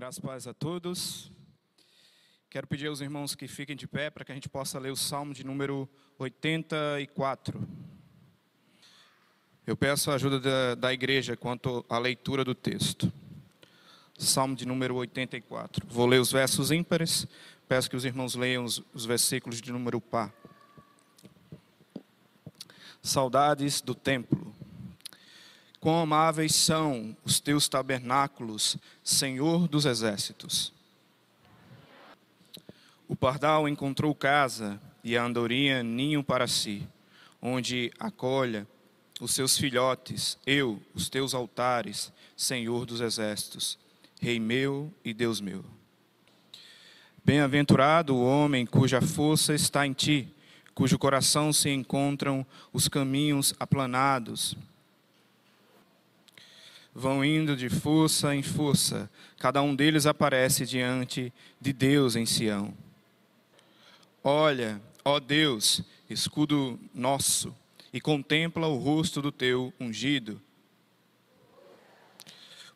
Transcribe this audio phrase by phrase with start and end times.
[0.00, 1.30] Graças paz a todos.
[2.48, 4.96] Quero pedir aos irmãos que fiquem de pé para que a gente possa ler o
[4.96, 5.86] Salmo de número
[6.18, 7.68] 84.
[9.66, 13.12] Eu peço a ajuda da, da igreja quanto à leitura do texto.
[14.18, 15.86] Salmo de número 84.
[15.86, 17.26] Vou ler os versos ímpares.
[17.68, 20.32] Peço que os irmãos leiam os, os versículos de número par.
[23.02, 24.49] Saudades do templo.
[25.80, 30.74] Quão amáveis são os teus tabernáculos, Senhor dos exércitos.
[33.08, 36.86] O pardal encontrou casa e a andorinha ninho para si,
[37.40, 38.68] onde acolha
[39.18, 43.78] os seus filhotes, eu, os teus altares, Senhor dos exércitos,
[44.20, 45.64] Rei meu e Deus meu.
[47.24, 50.28] Bem-aventurado o homem cuja força está em ti,
[50.74, 54.54] cujo coração se encontram os caminhos aplanados
[57.00, 62.74] vão indo de força em força, cada um deles aparece diante de Deus em Sião.
[64.22, 67.56] Olha, ó Deus, escudo nosso,
[67.92, 70.40] e contempla o rosto do teu ungido.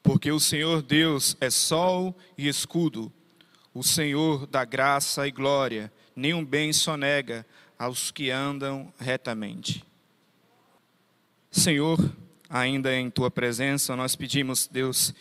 [0.03, 3.13] Porque o Senhor Deus é sol e escudo,
[3.75, 7.47] o Senhor da graça e glória, nenhum bem sonega
[7.79, 9.85] aos que andam retamente.
[11.51, 11.99] Senhor,
[12.49, 15.15] ainda em tua presença, nós pedimos, Deus,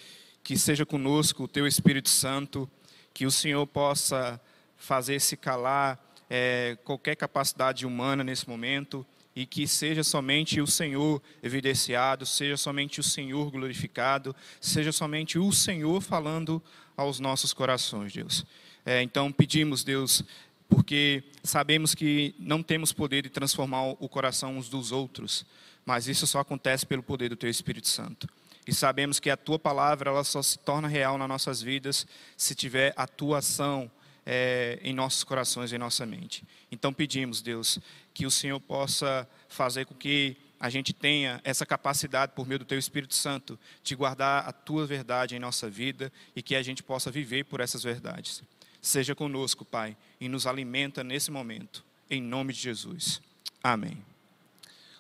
[0.44, 2.70] que seja conosco o teu Espírito Santo,
[3.14, 4.40] que o Senhor possa
[4.78, 11.22] fazer se calar é, qualquer capacidade humana nesse momento e que seja somente o Senhor
[11.42, 16.62] evidenciado, seja somente o Senhor glorificado, seja somente o Senhor falando
[16.96, 18.46] aos nossos corações, Deus.
[18.86, 20.24] É, então pedimos, Deus,
[20.68, 25.46] porque sabemos que não temos poder de transformar o coração uns dos outros,
[25.86, 28.28] mas isso só acontece pelo poder do Teu Espírito Santo.
[28.66, 32.56] E sabemos que a Tua palavra ela só se torna real nas nossas vidas se
[32.56, 33.92] tiver atuação
[34.26, 36.44] é, em nossos corações, em nossa mente.
[36.71, 37.80] Então pedimos, Deus,
[38.14, 42.65] que o Senhor possa fazer com que a gente tenha essa capacidade, por meio do
[42.65, 46.82] Teu Espírito Santo, de guardar a Tua verdade em nossa vida e que a gente
[46.82, 48.42] possa viver por essas verdades.
[48.82, 51.83] Seja conosco, Pai, e nos alimenta nesse momento.
[52.10, 53.21] Em nome de Jesus.
[53.61, 54.13] Amém.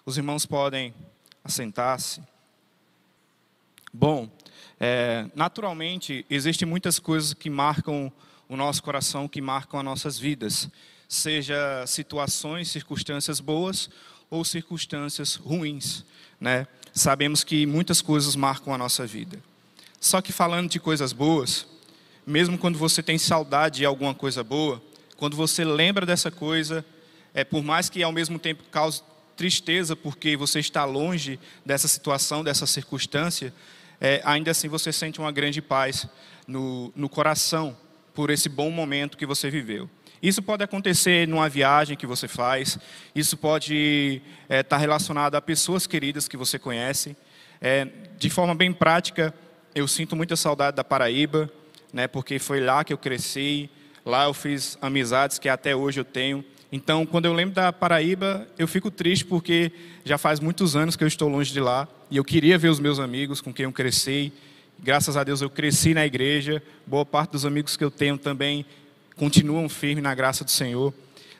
[0.05, 0.93] Os irmãos podem
[1.45, 2.21] assentar-se.
[3.93, 4.29] Bom,
[4.77, 8.11] é, naturalmente, existem muitas coisas que marcam
[8.49, 10.69] o nosso coração, que marcam as nossas vidas,
[11.07, 13.89] seja situações, circunstâncias boas
[14.29, 16.03] ou circunstâncias ruins,
[16.37, 16.67] né?
[16.91, 19.41] Sabemos que muitas coisas marcam a nossa vida.
[20.01, 21.65] Só que falando de coisas boas,
[22.27, 24.83] mesmo quando você tem saudade de alguma coisa boa,
[25.15, 26.85] quando você lembra dessa coisa,
[27.33, 29.01] é por mais que ao mesmo tempo cause
[29.35, 33.53] tristeza porque você está longe dessa situação, dessa circunstância,
[33.99, 36.07] é, ainda assim você sente uma grande paz
[36.47, 37.75] no, no coração
[38.13, 39.89] por esse bom momento que você viveu.
[40.21, 42.79] Isso pode acontecer numa viagem que você faz,
[43.13, 47.15] isso pode estar é, tá relacionado a pessoas queridas que você conhece.
[47.59, 49.33] É, de forma bem prática,
[49.75, 51.51] eu sinto muita saudade da Paraíba,
[51.91, 53.69] né, porque foi lá que eu cresci,
[54.05, 56.43] lá eu fiz amizades que até hoje eu tenho.
[56.75, 59.71] Então, quando eu lembro da Paraíba, eu fico triste porque
[60.03, 62.79] já faz muitos anos que eu estou longe de lá e eu queria ver os
[62.79, 64.33] meus amigos com quem eu cresci.
[64.79, 66.63] Graças a Deus eu cresci na igreja.
[66.87, 68.65] Boa parte dos amigos que eu tenho também
[69.15, 70.91] continuam firmes na graça do Senhor.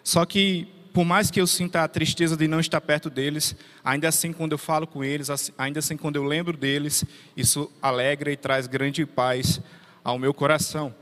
[0.04, 4.10] Só que, por mais que eu sinta a tristeza de não estar perto deles, ainda
[4.10, 7.04] assim, quando eu falo com eles, ainda assim, quando eu lembro deles,
[7.36, 9.60] isso alegra e traz grande paz
[10.04, 10.94] ao meu coração.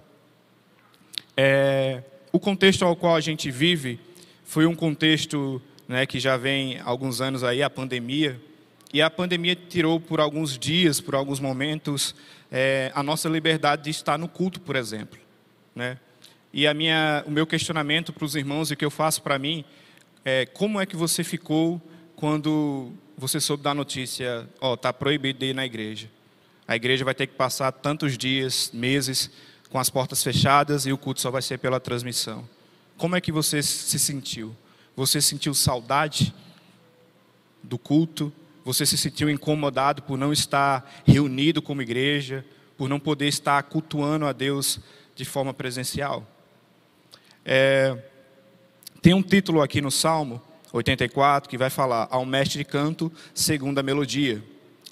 [1.36, 4.00] É, o contexto ao qual a gente vive
[4.52, 8.38] foi um contexto né, que já vem alguns anos aí, a pandemia,
[8.94, 12.14] e a pandemia tirou por alguns dias, por alguns momentos,
[12.52, 15.18] é, a nossa liberdade de estar no culto, por exemplo.
[15.74, 15.98] Né?
[16.52, 19.64] E a minha, o meu questionamento para os irmãos e que eu faço para mim
[20.26, 21.82] é como é que você ficou
[22.18, 26.10] quando você soube da notícia, ó, oh, está proibido de ir na igreja.
[26.68, 29.32] A igreja vai ter que passar tantos dias, meses,
[29.70, 32.46] com as portas fechadas e o culto só vai ser pela transmissão.
[33.02, 34.56] Como é que você se sentiu?
[34.96, 36.32] Você sentiu saudade
[37.64, 38.32] do culto?
[38.64, 42.46] Você se sentiu incomodado por não estar reunido como igreja,
[42.78, 44.80] por não poder estar cultuando a Deus
[45.16, 46.28] de forma presencial?
[47.44, 47.98] É,
[49.02, 50.40] tem um título aqui no Salmo
[50.72, 54.44] 84 que vai falar ao mestre de canto segundo a melodia,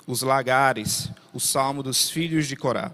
[0.07, 2.91] os lagares, o salmo dos filhos de Corá.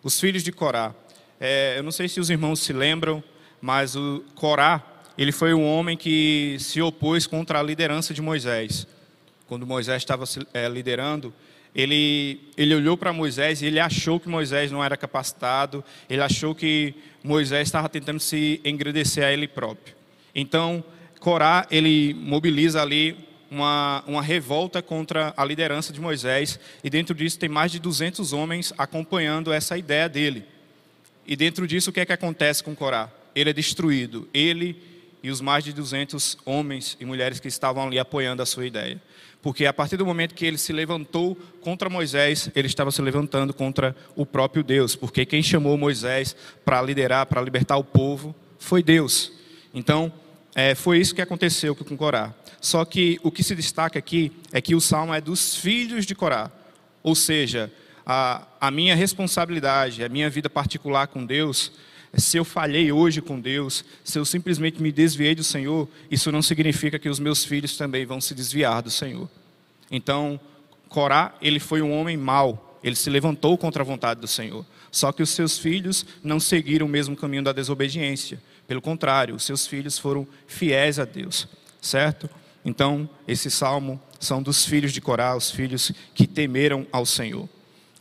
[0.00, 0.94] Os filhos de Corá.
[1.40, 3.20] É, eu não sei se os irmãos se lembram,
[3.60, 4.82] mas o Corá,
[5.16, 8.86] ele foi um homem que se opôs contra a liderança de Moisés.
[9.46, 10.24] Quando Moisés estava
[10.54, 11.32] é, liderando,
[11.74, 16.54] ele, ele olhou para Moisés e ele achou que Moisés não era capacitado, ele achou
[16.54, 19.94] que Moisés estava tentando se engrandecer a ele próprio.
[20.34, 20.84] Então,
[21.20, 23.16] Corá, ele mobiliza ali
[23.50, 28.32] uma, uma revolta contra a liderança de Moisés, e dentro disso tem mais de 200
[28.32, 30.44] homens acompanhando essa ideia dele.
[31.26, 33.10] E dentro disso, o que é que acontece com Corá?
[33.38, 34.76] Ele é destruído, ele
[35.22, 39.00] e os mais de 200 homens e mulheres que estavam ali apoiando a sua ideia.
[39.40, 43.54] Porque a partir do momento que ele se levantou contra Moisés, ele estava se levantando
[43.54, 48.82] contra o próprio Deus, porque quem chamou Moisés para liderar, para libertar o povo, foi
[48.82, 49.30] Deus.
[49.72, 50.12] Então,
[50.52, 52.34] é, foi isso que aconteceu com Corá.
[52.60, 56.16] Só que o que se destaca aqui é que o salmo é dos filhos de
[56.16, 56.50] Corá.
[57.04, 57.72] Ou seja,
[58.04, 61.70] a, a minha responsabilidade, a minha vida particular com Deus,
[62.16, 66.42] se eu falhei hoje com Deus, se eu simplesmente me desviei do Senhor, isso não
[66.42, 69.28] significa que os meus filhos também vão se desviar do Senhor.
[69.90, 70.40] Então,
[70.88, 74.64] Corá, ele foi um homem mau, ele se levantou contra a vontade do Senhor.
[74.90, 78.40] Só que os seus filhos não seguiram o mesmo caminho da desobediência.
[78.66, 81.46] Pelo contrário, os seus filhos foram fiéis a Deus,
[81.80, 82.28] certo?
[82.64, 87.48] Então, esse salmo são dos filhos de Corá, os filhos que temeram ao Senhor.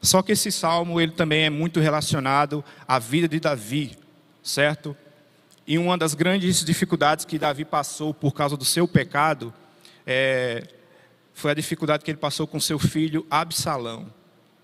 [0.08, 3.98] Só que esse salmo ele também é muito relacionado à vida de Davi,
[4.42, 4.96] certo?
[5.68, 9.54] E uma das grandes dificuldades que Davi passou por causa do seu pecado
[10.06, 10.64] é,
[11.34, 14.08] foi a dificuldade que ele passou com seu filho Absalão,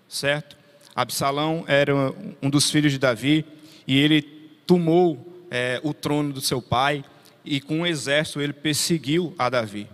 [0.08, 0.56] certo?
[0.96, 1.92] Absalão era
[2.40, 3.44] um dos filhos de Davi
[3.86, 4.22] e ele
[4.66, 7.04] tomou é, o trono do seu pai
[7.44, 9.86] e com um exército ele perseguiu a Davi.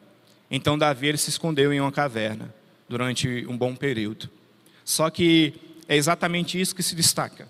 [0.48, 2.54] Então Davi ele se escondeu em uma caverna
[2.88, 4.30] durante um bom período.
[4.90, 5.54] Só que
[5.86, 7.46] é exatamente isso que se destaca.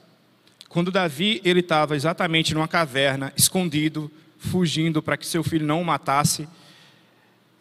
[0.69, 5.85] Quando Davi ele estava exatamente numa caverna, escondido, fugindo para que seu filho não o
[5.85, 6.47] matasse,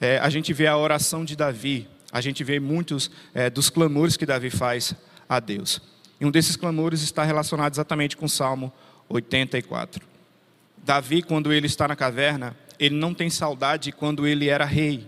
[0.01, 4.17] é, a gente vê a oração de Davi, a gente vê muitos é, dos clamores
[4.17, 4.93] que Davi faz
[5.29, 5.81] a Deus.
[6.19, 8.73] E um desses clamores está relacionado exatamente com o Salmo
[9.07, 10.05] 84.
[10.83, 15.07] Davi, quando ele está na caverna, ele não tem saudade quando ele era rei.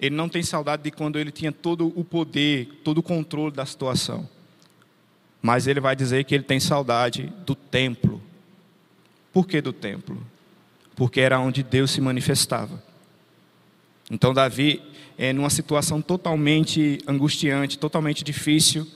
[0.00, 3.64] Ele não tem saudade de quando ele tinha todo o poder, todo o controle da
[3.64, 4.28] situação.
[5.40, 8.20] Mas ele vai dizer que ele tem saudade do templo.
[9.32, 10.24] Por que do templo?
[10.96, 12.82] Porque era onde Deus se manifestava.
[14.10, 14.82] Então, Davi,
[15.16, 18.86] é numa situação totalmente angustiante, totalmente difícil,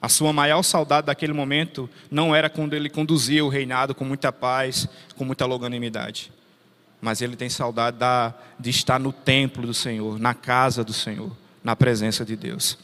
[0.00, 4.32] a sua maior saudade daquele momento não era quando ele conduzia o reinado com muita
[4.32, 6.30] paz, com muita longanimidade
[7.00, 11.30] mas ele tem saudade da, de estar no templo do Senhor, na casa do Senhor,
[11.62, 12.78] na presença de Deus.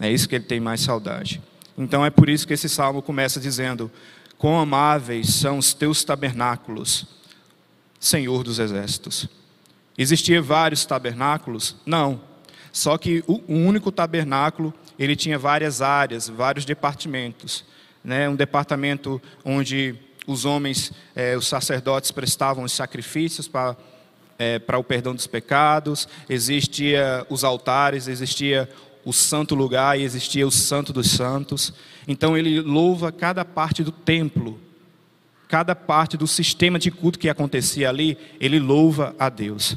[0.00, 1.40] É isso que ele tem mais saudade.
[1.78, 3.90] Então é por isso que esse salmo começa dizendo:
[4.38, 7.06] Quão amáveis são os teus tabernáculos,
[8.00, 9.28] Senhor dos exércitos.
[9.96, 11.76] Existia vários tabernáculos?
[11.86, 12.20] Não.
[12.72, 17.64] Só que o único tabernáculo, ele tinha várias áreas, vários departamentos.
[18.04, 18.28] Né?
[18.28, 23.76] Um departamento onde os homens, eh, os sacerdotes prestavam os sacrifícios para,
[24.38, 28.68] eh, para o perdão dos pecados, existia os altares, existia
[29.04, 31.72] o santo lugar e existia o santo dos santos.
[32.08, 34.60] Então ele louva cada parte do templo,
[35.48, 39.76] cada parte do sistema de culto que acontecia ali, ele louva a Deus.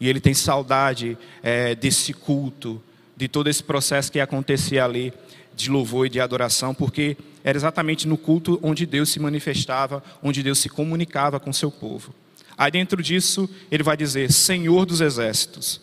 [0.00, 2.82] E ele tem saudade é, desse culto,
[3.16, 5.12] de todo esse processo que acontecia ali
[5.54, 10.42] de louvor e de adoração, porque era exatamente no culto onde Deus se manifestava, onde
[10.42, 12.12] Deus se comunicava com seu povo.
[12.58, 15.80] Aí dentro disso, ele vai dizer Senhor dos exércitos.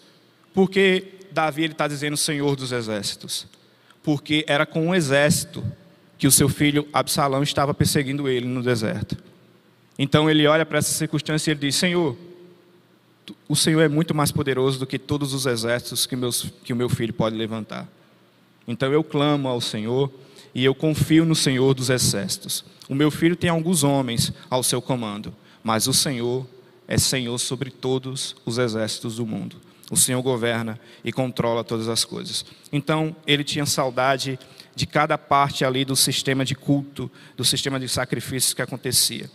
[0.54, 3.48] Por que Davi está dizendo Senhor dos exércitos?
[4.04, 5.64] Porque era com um exército
[6.18, 9.16] que o seu filho Absalão estava perseguindo ele no deserto.
[9.98, 12.18] Então ele olha para essa circunstância e ele diz: Senhor,
[13.48, 16.76] o Senhor é muito mais poderoso do que todos os exércitos que, meus, que o
[16.76, 17.88] meu filho pode levantar.
[18.68, 20.12] Então eu clamo ao Senhor
[20.54, 22.64] e eu confio no Senhor dos exércitos.
[22.88, 25.34] O meu filho tem alguns homens ao seu comando,
[25.64, 26.46] mas o Senhor
[26.88, 29.58] é Senhor sobre todos os exércitos do mundo.
[29.90, 32.46] O Senhor governa e controla todas as coisas.
[32.72, 34.40] Então, ele tinha saudade
[34.76, 39.30] de cada parte ali do sistema de culto, do sistema de sacrifícios que acontecia.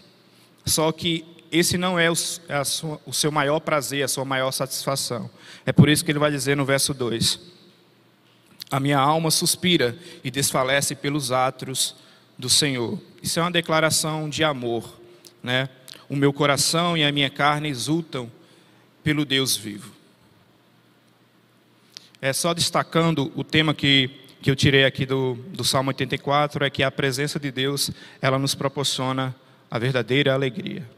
[0.65, 2.15] Só que esse não é o,
[2.49, 5.31] é sua, o seu maior prazer, a sua maior satisfação.
[5.65, 7.41] É por isso que ele vai dizer no verso 2:
[8.71, 11.95] a minha alma suspira e desfalece pelos atos
[12.37, 13.01] do Senhor.
[13.23, 14.99] Isso é uma declaração de amor,
[15.43, 15.69] né?
[16.09, 18.31] O meu coração e a minha carne exultam
[19.03, 19.93] pelo Deus vivo.
[22.21, 24.11] É só destacando o tema que,
[24.43, 28.39] que eu tirei aqui do, do Salmo 84, é que a presença de Deus, ela
[28.39, 29.35] nos proporciona
[29.71, 30.89] a verdadeira alegria.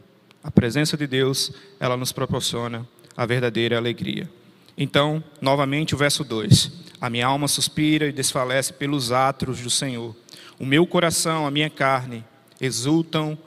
[0.43, 4.31] A presença de Deus, ela nos proporciona a verdadeira alegria.
[4.77, 10.15] Então, novamente, o verso 2: A minha alma suspira e desfalece pelos atros do Senhor.
[10.59, 12.25] O meu coração, a minha carne,
[12.61, 13.39] exultam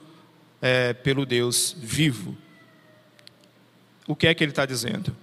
[0.60, 2.36] é, pelo Deus vivo.
[4.06, 5.16] O que é que ele está dizendo?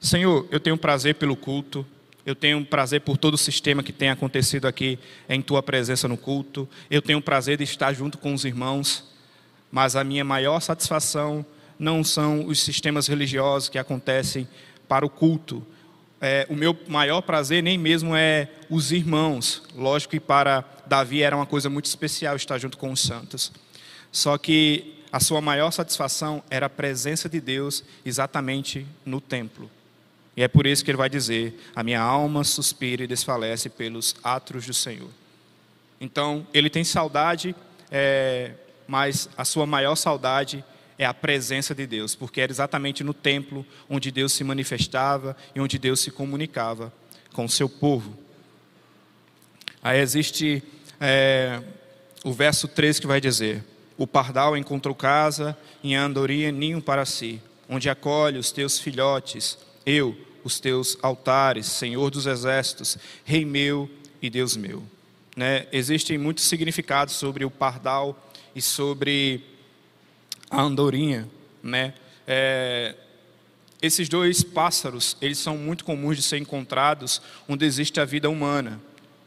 [0.00, 1.86] Senhor, eu tenho prazer pelo culto,
[2.24, 4.98] eu tenho prazer por todo o sistema que tem acontecido aqui
[5.28, 9.04] em tua presença no culto, eu tenho prazer de estar junto com os irmãos,
[9.70, 11.44] mas a minha maior satisfação
[11.78, 14.48] não são os sistemas religiosos que acontecem
[14.88, 15.64] para o culto.
[16.20, 19.62] É, o meu maior prazer nem mesmo é os irmãos.
[19.74, 23.50] Lógico que para Davi era uma coisa muito especial estar junto com os santos.
[24.12, 29.70] Só que a sua maior satisfação era a presença de Deus exatamente no templo.
[30.36, 34.14] E é por isso que ele vai dizer: A minha alma suspira e desfalece pelos
[34.22, 35.10] atros do Senhor.
[36.00, 37.54] Então, ele tem saudade,
[37.90, 38.52] é,
[38.86, 40.64] mas a sua maior saudade
[41.00, 45.58] é a presença de Deus, porque era exatamente no templo onde Deus se manifestava e
[45.58, 46.92] onde Deus se comunicava
[47.32, 48.14] com o seu povo.
[49.82, 50.62] Aí existe
[51.00, 51.62] é,
[52.22, 53.64] o verso 3 que vai dizer:
[53.96, 60.14] O pardal encontrou casa em andorinha ninho para si, onde acolhe os teus filhotes, eu,
[60.44, 63.88] os teus altares, Senhor dos exércitos, Rei meu
[64.20, 64.82] e Deus meu.
[65.34, 65.66] Né?
[65.72, 68.22] Existem muitos significados sobre o pardal
[68.54, 69.49] e sobre
[70.50, 71.28] a andorinha,
[71.62, 71.94] né?
[72.26, 72.94] É,
[73.80, 78.80] esses dois pássaros, eles são muito comuns de ser encontrados onde existe a vida humana.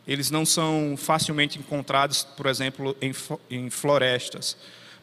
[0.07, 3.13] Eles não são facilmente encontrados, por exemplo, em,
[3.49, 4.57] em florestas.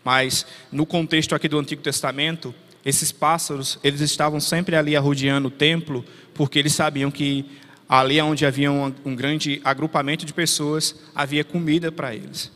[0.04, 5.50] Mas no contexto aqui do Antigo Testamento, esses pássaros, eles estavam sempre ali arrodeando o
[5.50, 7.44] templo, porque eles sabiam que
[7.88, 12.52] ali onde havia um, um grande agrupamento de pessoas, havia comida para eles,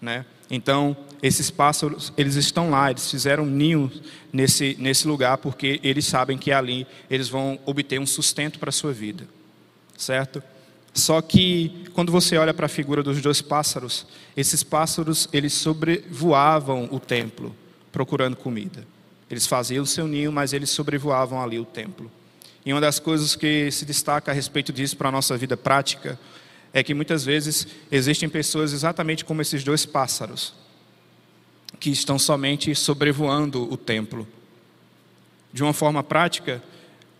[0.00, 0.24] né?
[0.50, 3.90] Então, esses pássaros, eles estão lá, eles fizeram ninho
[4.32, 8.72] nesse, nesse lugar, porque eles sabem que ali eles vão obter um sustento para a
[8.72, 9.26] sua vida,
[9.96, 10.42] certo?
[10.94, 14.06] Só que, quando você olha para a figura dos dois pássaros,
[14.36, 17.54] esses pássaros, eles sobrevoavam o templo,
[17.92, 18.86] procurando comida.
[19.30, 22.10] Eles faziam o seu ninho, mas eles sobrevoavam ali o templo.
[22.64, 26.18] E uma das coisas que se destaca a respeito disso para a nossa vida prática,
[26.72, 30.54] é que muitas vezes existem pessoas exatamente como esses dois pássaros,
[31.78, 34.26] que estão somente sobrevoando o templo.
[35.52, 36.62] De uma forma prática,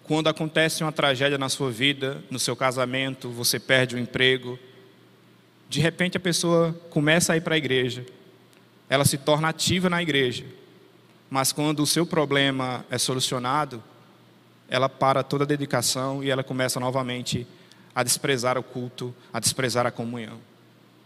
[0.04, 4.58] quando acontece uma tragédia na sua vida, no seu casamento, você perde o emprego,
[5.68, 8.04] de repente a pessoa começa a ir para a igreja,
[8.88, 10.44] ela se torna ativa na igreja,
[11.28, 13.82] mas quando o seu problema é solucionado,
[14.68, 17.46] ela para toda a dedicação e ela começa novamente
[17.94, 20.38] a desprezar o culto, a desprezar a comunhão.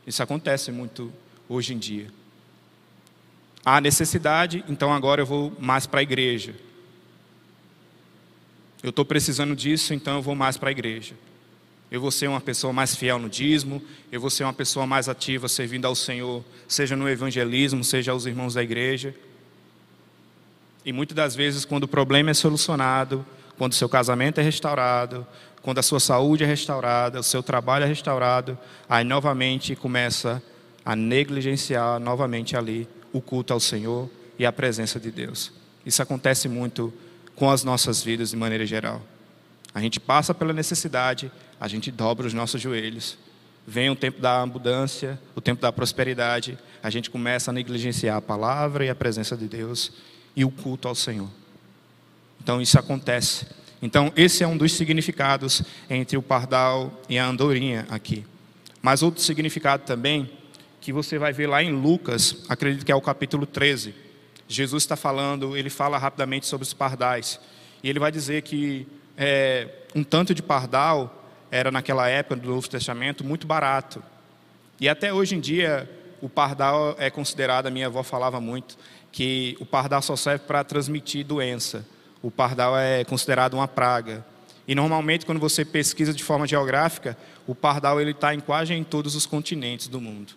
[0.07, 1.13] Isso acontece muito
[1.49, 2.22] hoje em dia.
[3.65, 6.55] Há necessidade, então agora eu vou mais para a igreja.
[8.83, 11.15] Eu estou precisando disso, então eu vou mais para a igreja.
[11.89, 15.09] Eu vou ser uma pessoa mais fiel no dízimo, eu vou ser uma pessoa mais
[15.09, 19.15] ativa servindo ao Senhor, seja no evangelismo, seja aos irmãos da igreja.
[20.85, 23.25] E muitas das vezes, quando o problema é solucionado,
[23.57, 25.25] quando o seu casamento é restaurado,
[25.63, 30.43] quando a sua saúde é restaurada, o seu trabalho é restaurado, aí novamente começa
[30.85, 35.53] a negligenciar novamente ali o culto ao Senhor e a presença de Deus.
[35.85, 36.93] Isso acontece muito
[37.35, 39.03] com as nossas vidas de maneira geral.
[39.75, 43.19] A gente passa pela necessidade, a gente dobra os nossos joelhos.
[43.67, 48.23] Vem o tempo da abundância, o tempo da prosperidade, a gente começa a negligenciar a
[48.23, 49.93] palavra e a presença de Deus
[50.35, 51.29] e o culto ao Senhor.
[52.41, 53.47] Então isso acontece
[53.83, 58.25] então, esse é um dos significados entre o pardal e a andorinha aqui.
[58.81, 60.31] Mas outro significado também,
[60.83, 63.95] que você vai ver lá em Lucas, acredito que é o capítulo 13.
[64.47, 67.41] Jesus está falando, ele fala rapidamente sobre os pardais.
[67.83, 68.87] E ele vai dizer que
[69.17, 74.03] é, um tanto de pardal era, naquela época do Novo Testamento, muito barato.
[74.79, 75.89] E até hoje em dia,
[76.21, 78.77] o pardal é considerado, a minha avó falava muito,
[79.11, 81.87] que o pardal só serve para transmitir doença
[82.23, 84.25] o pardal é considerado uma praga.
[84.67, 88.85] E normalmente, quando você pesquisa de forma geográfica, o pardal ele está em quase em
[88.85, 90.35] todos os continentes do mundo.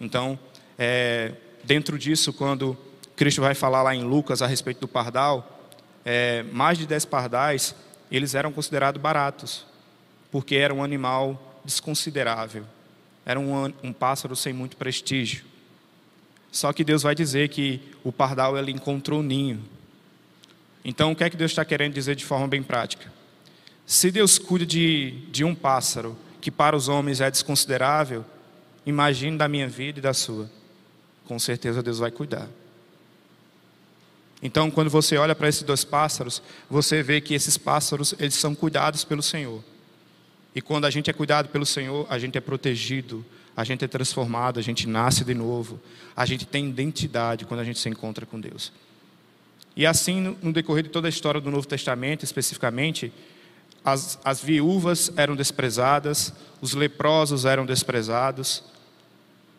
[0.00, 0.38] Então,
[0.78, 1.32] é,
[1.64, 2.76] dentro disso, quando
[3.16, 5.70] Cristo vai falar lá em Lucas a respeito do pardal,
[6.04, 7.74] é, mais de dez pardais
[8.10, 9.66] eles eram considerados baratos,
[10.30, 12.64] porque era um animal desconsiderável,
[13.26, 15.44] era um, um pássaro sem muito prestígio.
[16.50, 19.62] Só que Deus vai dizer que o pardal ele encontrou ninho
[20.88, 23.12] então, o que é que Deus está querendo dizer de forma bem prática?
[23.84, 28.24] Se Deus cuida de, de um pássaro, que para os homens é desconsiderável,
[28.88, 30.50] imagine da minha vida e da sua.
[31.26, 32.48] Com certeza Deus vai cuidar.
[34.42, 38.54] Então, quando você olha para esses dois pássaros, você vê que esses pássaros, eles são
[38.54, 39.62] cuidados pelo Senhor.
[40.54, 43.24] E quando a gente é cuidado pelo Senhor, a gente é protegido,
[43.56, 45.80] a gente é transformado, a gente nasce de novo,
[46.16, 48.72] a gente tem identidade quando a gente se encontra com Deus.
[49.76, 53.12] E assim, no decorrer de toda a história do Novo Testamento, especificamente,
[53.84, 58.62] as, as viúvas eram desprezadas, os leprosos eram desprezados.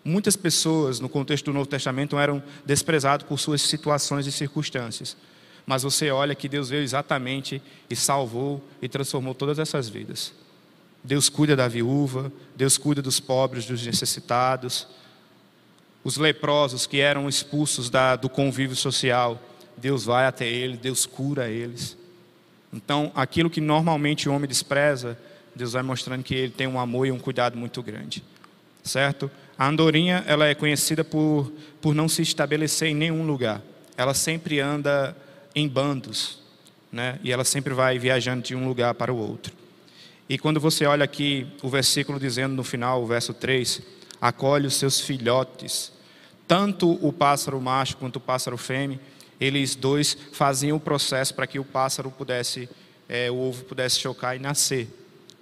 [0.04, 5.18] Muitas pessoas, no contexto do Novo Testamento, eram desprezadas por suas situações e circunstâncias.
[5.66, 10.34] Mas você olha que Deus veio exatamente e salvou e transformou todas essas vidas.
[11.04, 14.88] Deus cuida da viúva, Deus cuida dos pobres, dos necessitados.
[16.04, 19.42] Os leprosos que eram expulsos da, do convívio social,
[19.78, 21.98] Deus vai até eles, Deus cura eles.
[22.72, 25.18] Então, aquilo que normalmente o homem despreza,
[25.56, 28.24] Deus vai mostrando que ele tem um amor e um cuidado muito grande.
[28.84, 29.30] Certo?
[29.60, 31.52] A andorinha, ela é conhecida por,
[31.82, 33.62] por não se estabelecer em nenhum lugar.
[33.98, 35.14] Ela sempre anda
[35.54, 36.40] em bandos,
[36.90, 37.20] né?
[37.22, 39.54] E ela sempre vai viajando de um lugar para o outro.
[40.30, 43.82] E quando você olha aqui o versículo dizendo no final, o verso 3,
[44.22, 45.92] acolhe os seus filhotes,
[46.48, 48.98] tanto o pássaro macho quanto o pássaro fêmea,
[49.42, 52.70] eles dois faziam o processo para que o pássaro pudesse,
[53.10, 54.88] é, o ovo pudesse chocar e nascer.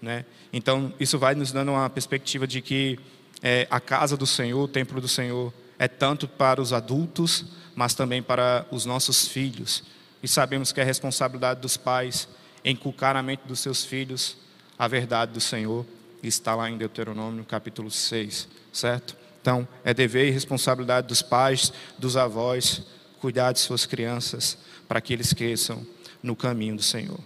[0.01, 0.25] Né?
[0.51, 2.97] Então, isso vai nos dando uma perspectiva de que
[3.41, 7.93] é, a casa do Senhor, o templo do Senhor, é tanto para os adultos, mas
[7.93, 9.83] também para os nossos filhos.
[10.21, 12.27] E sabemos que é responsabilidade dos pais
[12.65, 14.37] inculcar na mente dos seus filhos
[14.77, 15.85] a verdade do Senhor.
[16.21, 19.15] Está lá em Deuteronômio capítulo 6, certo?
[19.39, 22.81] Então, é dever e responsabilidade dos pais, dos avós,
[23.21, 25.85] cuidar de suas crianças para que eles cresçam
[26.21, 27.19] no caminho do Senhor.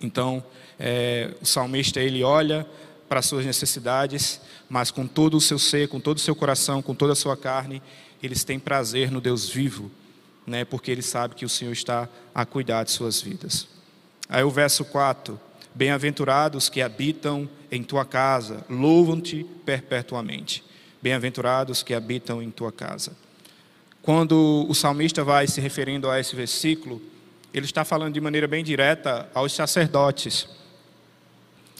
[0.00, 0.42] Então,
[0.78, 2.66] é, o salmista ele olha
[3.08, 6.82] para as suas necessidades, mas com todo o seu ser, com todo o seu coração,
[6.82, 7.82] com toda a sua carne,
[8.22, 9.90] eles têm prazer no Deus vivo,
[10.46, 13.68] né, porque ele sabe que o Senhor está a cuidar de suas vidas.
[14.28, 15.38] Aí o verso 4:
[15.74, 20.64] Bem-aventurados que habitam em tua casa, louvam-te perpetuamente.
[21.02, 23.12] Bem-aventurados que habitam em tua casa.
[24.02, 27.02] Quando o salmista vai se referindo a esse versículo,
[27.52, 30.48] ele está falando de maneira bem direta aos sacerdotes.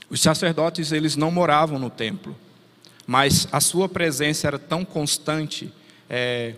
[0.09, 2.37] Os sacerdotes, eles não moravam no templo,
[3.07, 5.73] mas a sua presença era tão constante
[6.09, 6.55] é,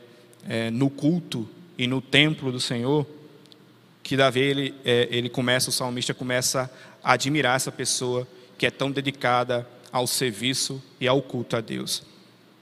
[0.49, 3.07] é, no culto e no templo do Senhor,
[4.03, 6.71] que Davi, ele, é, ele começa, o salmista começa
[7.03, 12.03] a admirar essa pessoa que é tão dedicada ao serviço e ao culto a Deus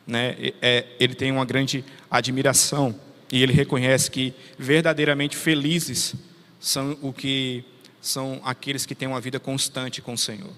[0.06, 2.94] né, é, ele tem uma grande admiração
[3.32, 6.14] e ele reconhece que verdadeiramente felizes
[6.60, 7.64] são o que
[8.00, 10.52] são aqueles que têm uma vida constante com o Senhor,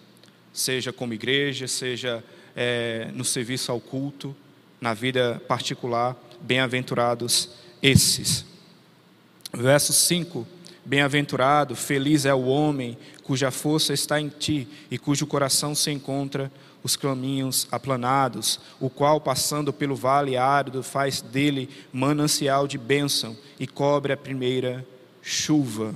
[0.58, 2.22] seja como igreja, seja
[2.56, 4.34] é, no serviço ao culto,
[4.80, 8.44] na vida particular, bem-aventurados esses.
[9.52, 10.46] Verso 5:
[10.84, 16.50] Bem-aventurado, feliz é o homem cuja força está em ti e cujo coração se encontra
[16.82, 23.66] os caminhos aplanados, o qual, passando pelo vale árido, faz dele manancial de bênção e
[23.66, 24.84] cobre a primeira
[25.22, 25.94] chuva.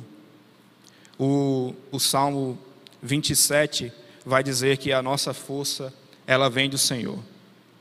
[1.19, 2.59] O, o Salmo
[3.03, 3.93] 27
[4.25, 5.93] vai dizer que a nossa força,
[6.27, 7.19] ela vem do Senhor.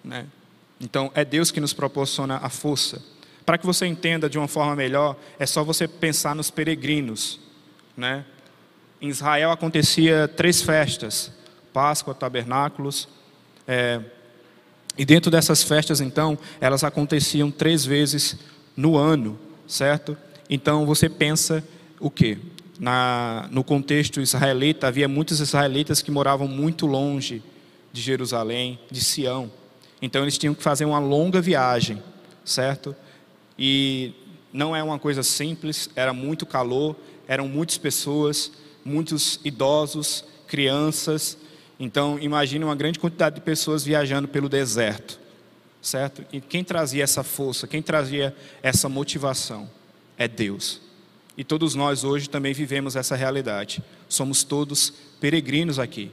[0.04, 0.26] Né?
[0.80, 3.02] Então, é Deus que nos proporciona a força.
[3.46, 7.40] Para que você entenda de uma forma melhor, é só você pensar nos peregrinos.
[7.96, 8.26] Né?
[9.02, 11.32] Em Israel acontecia três festas:
[11.74, 13.08] Páscoa, tabernáculos.
[13.68, 14.02] É,
[14.98, 18.38] e dentro dessas festas, então, elas aconteciam três vezes
[18.76, 20.18] no ano, certo?
[20.50, 21.64] Então você pensa
[22.00, 22.38] o quê?
[22.82, 27.44] Na, no contexto israelita, havia muitos israelitas que moravam muito longe
[27.94, 29.52] de Jerusalém, de Sião.
[30.02, 32.02] Então eles tinham que fazer uma longa viagem,
[32.44, 32.96] certo?
[33.58, 34.14] E
[34.52, 36.96] não é uma coisa simples, era muito calor,
[37.28, 38.52] eram muitas pessoas,
[38.84, 41.38] muitos idosos, crianças,
[41.84, 45.20] então, imagine uma grande quantidade de pessoas viajando pelo deserto,
[45.82, 46.24] certo?
[46.32, 49.68] E quem trazia essa força, quem trazia essa motivação
[50.16, 50.80] é Deus.
[51.42, 53.82] E todos nós hoje também vivemos essa realidade.
[54.08, 56.12] Somos todos peregrinos aqui,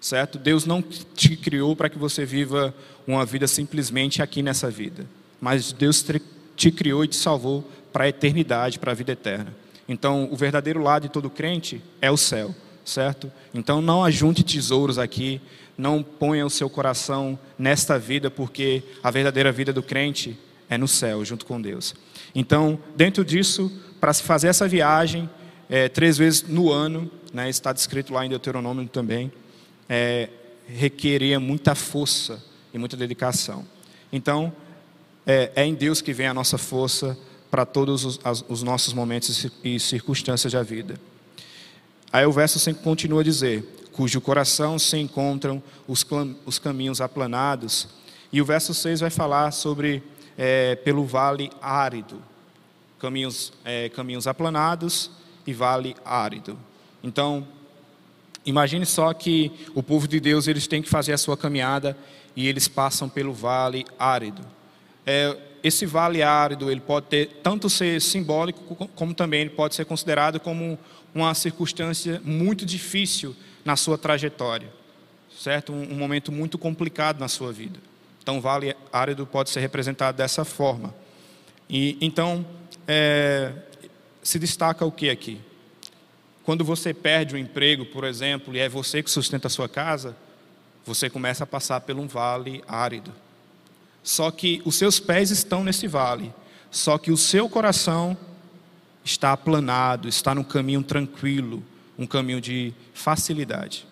[0.00, 0.40] certo?
[0.40, 2.74] Deus não te criou para que você viva
[3.06, 5.06] uma vida simplesmente aqui nessa vida,
[5.40, 6.04] mas Deus
[6.56, 9.54] te criou e te salvou para a eternidade, para a vida eterna.
[9.88, 12.52] Então, o verdadeiro lado de todo crente é o céu
[12.84, 13.32] certo?
[13.52, 15.40] Então não ajunte tesouros aqui,
[15.76, 20.38] não ponha o seu coração nesta vida, porque a verdadeira vida do crente
[20.70, 21.94] é no céu, junto com Deus.
[22.32, 25.28] Então, dentro disso, para se fazer essa viagem,
[25.68, 29.32] é, três vezes no ano, né, está descrito lá em Deuteronômio também,
[29.88, 30.28] é,
[30.66, 33.64] requeria muita força e muita dedicação.
[34.12, 34.52] Então,
[35.26, 37.18] é, é em Deus que vem a nossa força
[37.50, 40.94] para todos os, as, os nossos momentos e circunstâncias da vida.
[42.12, 46.06] Aí o verso 5 continua a dizer: cujo coração se encontram os,
[46.44, 47.88] os caminhos aplanados.
[48.32, 50.02] E o verso 6 vai falar sobre
[50.36, 52.22] é, pelo vale árido,
[52.98, 55.10] caminhos, é, caminhos aplanados
[55.46, 56.58] e vale árido.
[57.02, 57.46] Então,
[58.44, 61.96] imagine só que o povo de Deus eles têm que fazer a sua caminhada
[62.34, 64.42] e eles passam pelo vale árido.
[65.06, 69.84] É, esse vale árido ele pode ter tanto ser simbólico como também ele pode ser
[69.84, 70.78] considerado como
[71.14, 74.68] uma circunstância muito difícil na sua trajetória,
[75.36, 75.72] certo?
[75.72, 77.78] Um, um momento muito complicado na sua vida.
[78.22, 80.92] Então, vale árido pode ser representado dessa forma.
[81.68, 82.44] E então
[82.86, 83.52] é,
[84.22, 85.40] se destaca o que aqui?
[86.44, 90.16] Quando você perde o emprego, por exemplo, e é você que sustenta a sua casa,
[90.84, 93.12] você começa a passar por um vale árido.
[94.02, 96.32] Só que os seus pés estão nesse vale,
[96.70, 98.16] só que o seu coração
[99.04, 101.62] está aplanado, está num caminho tranquilo,
[101.98, 103.84] um caminho de facilidade.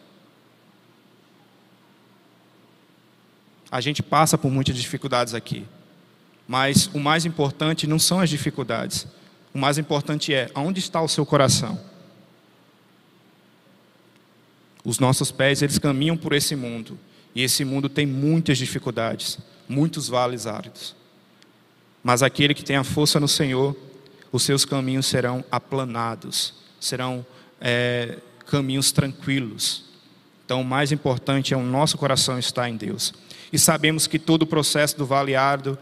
[3.70, 5.66] A gente passa por muitas dificuldades aqui,
[6.46, 9.06] mas o mais importante não são as dificuldades,
[9.52, 11.80] o mais importante é onde está o seu coração.
[14.84, 16.98] Os nossos pés, eles caminham por esse mundo,
[17.34, 20.94] e esse mundo tem muitas dificuldades muitos vales áridos.
[22.02, 23.76] Mas aquele que tem a força no Senhor,
[24.30, 27.24] os seus caminhos serão aplanados, serão
[27.60, 29.84] é, caminhos tranquilos.
[30.44, 33.14] Então, o mais importante é o nosso coração estar em Deus.
[33.52, 35.78] E sabemos que todo o processo do vale árido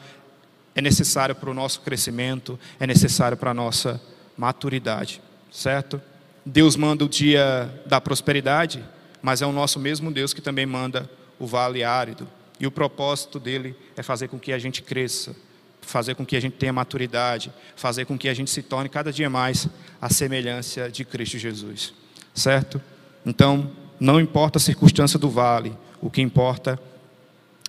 [0.74, 4.00] é necessário para o nosso crescimento, é necessário para a nossa
[4.37, 6.00] maturidade, certo?
[6.44, 8.82] Deus manda o dia da prosperidade,
[9.20, 11.08] mas é o nosso mesmo Deus que também manda
[11.38, 15.35] o vale árido, e o propósito dele é fazer com que a gente cresça,
[15.80, 19.12] fazer com que a gente tenha maturidade, fazer com que a gente se torne cada
[19.12, 19.68] dia mais
[20.00, 21.92] a semelhança de Cristo Jesus.
[22.32, 22.80] Certo?
[23.26, 26.78] Então, não importa a circunstância do vale, o que importa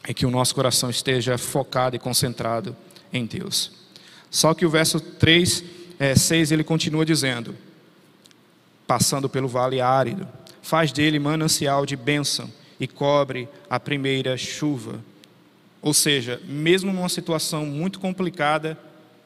[0.03, 2.75] é que o nosso coração esteja focado e concentrado
[3.13, 3.71] em Deus.
[4.29, 5.63] Só que o verso 3,
[5.99, 7.55] é, 6, ele continua dizendo:
[8.87, 10.27] passando pelo vale árido,
[10.61, 14.99] faz dele manancial de bênção e cobre a primeira chuva.
[15.81, 18.77] Ou seja, mesmo numa situação muito complicada,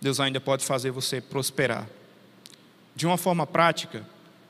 [0.02, 1.88] Deus ainda pode fazer você prosperar.
[2.95, 4.04] De uma forma prática,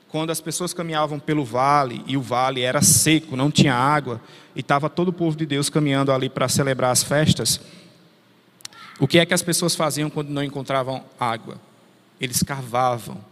[0.08, 4.20] quando as pessoas caminhavam pelo vale e o vale era seco, não tinha água,
[4.56, 7.60] e estava todo o povo de Deus caminhando ali para celebrar as festas,
[8.98, 11.60] o que é que as pessoas faziam quando não encontravam água?
[12.20, 13.22] Eles cavavam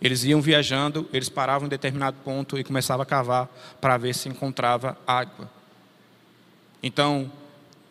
[0.00, 3.48] eles iam viajando, eles paravam em determinado ponto e começavam a cavar
[3.80, 5.50] para ver se encontrava água.
[6.82, 7.30] Então,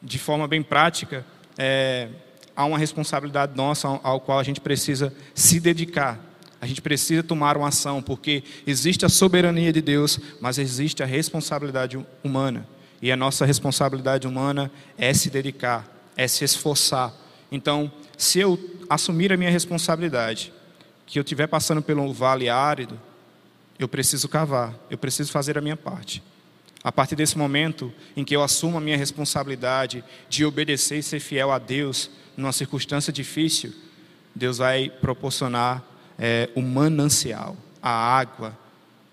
[0.01, 1.23] de forma bem prática,
[1.55, 2.09] é,
[2.55, 6.19] há uma responsabilidade nossa ao, ao qual a gente precisa se dedicar.
[6.59, 11.05] A gente precisa tomar uma ação, porque existe a soberania de Deus, mas existe a
[11.05, 12.67] responsabilidade humana.
[13.01, 15.87] E a nossa responsabilidade humana é se dedicar,
[16.19, 17.13] é se esforçar.
[17.49, 20.51] Então, se eu assumir a minha responsabilidade,
[21.05, 22.99] que eu estiver passando pelo vale árido,
[23.79, 26.21] eu preciso cavar, eu preciso fazer a minha parte.
[26.83, 31.21] A partir desse momento em que eu assumo a minha responsabilidade de obedecer e ser
[31.21, 33.73] fiel a Deus numa circunstância difícil,
[34.35, 35.81] Deus vai proporcionar
[36.17, 38.57] é, o manancial, a água,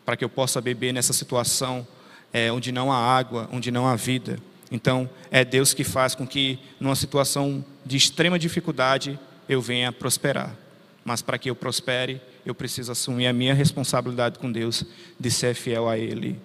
[0.04, 1.86] para que eu possa beber nessa situação
[2.32, 4.40] é, onde não há água, onde não há vida.
[4.70, 10.56] Então, é Deus que faz com que, numa situação de extrema dificuldade, eu venha prosperar.
[11.04, 14.84] Mas para que eu prospere, eu preciso assumir a minha responsabilidade com Deus
[15.18, 16.38] de ser fiel a Ele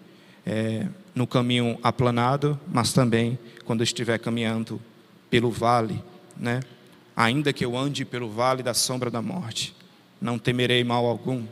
[0.45, 4.81] é, no caminho aplanado, mas também quando eu estiver caminhando
[5.29, 6.03] pelo vale,
[6.38, 6.62] né?
[7.15, 9.75] Ainda que eu ande pelo vale da sombra da morte,
[10.19, 11.45] não temerei mal algum.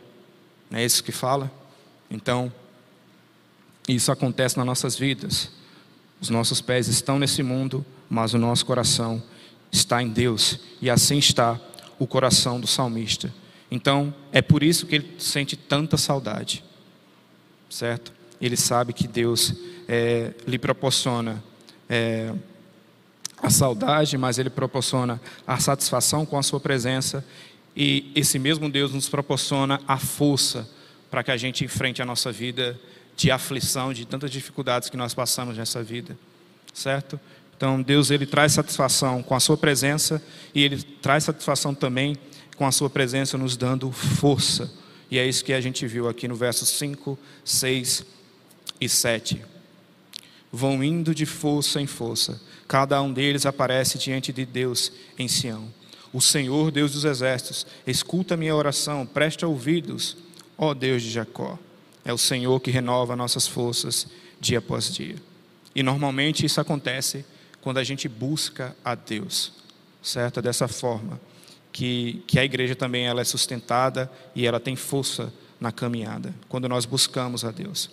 [0.70, 1.52] Não é isso que fala?
[2.10, 2.52] Então,
[3.88, 5.52] isso acontece nas nossas vidas.
[6.22, 9.22] Os nossos pés estão nesse mundo, mas o nosso coração
[9.72, 11.60] está em Deus, e assim está
[11.98, 13.34] o coração do salmista.
[13.70, 16.64] Então, é por isso que ele sente tanta saudade,
[17.70, 18.12] certo?
[18.42, 19.54] Ele sabe que Deus
[19.88, 21.44] é, lhe proporciona
[21.88, 22.34] é,
[23.42, 27.24] a saudade, mas ele proporciona a satisfação com a sua presença,
[27.76, 30.68] e esse mesmo Deus nos proporciona a força
[31.10, 32.80] para que a gente enfrente a nossa vida
[33.20, 36.18] de aflição, de tantas dificuldades que nós passamos nessa vida,
[36.74, 37.20] certo?
[37.56, 40.24] Então, Deus ele traz satisfação com a sua presença
[40.56, 42.18] e ele traz satisfação também
[42.56, 44.72] com a sua presença nos dando força.
[45.12, 48.06] E é isso que a gente viu aqui no versos 5, 6
[48.80, 49.44] e 7.
[50.50, 55.68] Vão indo de força em força, cada um deles aparece diante de Deus em Sião.
[56.14, 60.16] O Senhor, Deus dos exércitos, escuta a minha oração, presta ouvidos,
[60.58, 61.60] ó Deus de Jacó.
[62.10, 64.08] É o Senhor que renova nossas forças
[64.42, 65.18] dia após dia.
[65.76, 67.24] E normalmente isso acontece
[67.62, 69.54] quando a gente busca a Deus,
[70.02, 70.42] certo?
[70.42, 71.22] Dessa forma
[71.72, 76.68] que, que a igreja também ela é sustentada e ela tem força na caminhada, quando
[76.68, 77.92] nós buscamos a Deus.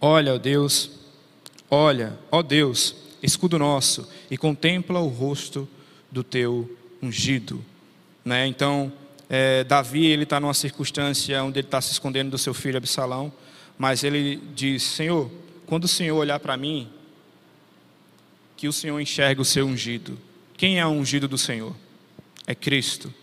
[0.00, 0.92] Olha, ó Deus,
[1.68, 5.68] olha, ó Deus, escudo nosso, e contempla o rosto
[6.08, 6.70] do teu
[7.02, 7.64] ungido.
[8.24, 8.46] Né?
[8.46, 8.92] Então,
[9.28, 13.32] é, Davi ele está numa circunstância onde ele está se escondendo do seu filho Absalão,
[13.76, 15.30] mas ele diz: Senhor,
[15.66, 16.88] quando o Senhor olhar para mim,
[18.56, 20.18] que o Senhor enxergue o seu ungido.
[20.56, 21.74] Quem é o ungido do Senhor?
[22.46, 23.14] É Cristo.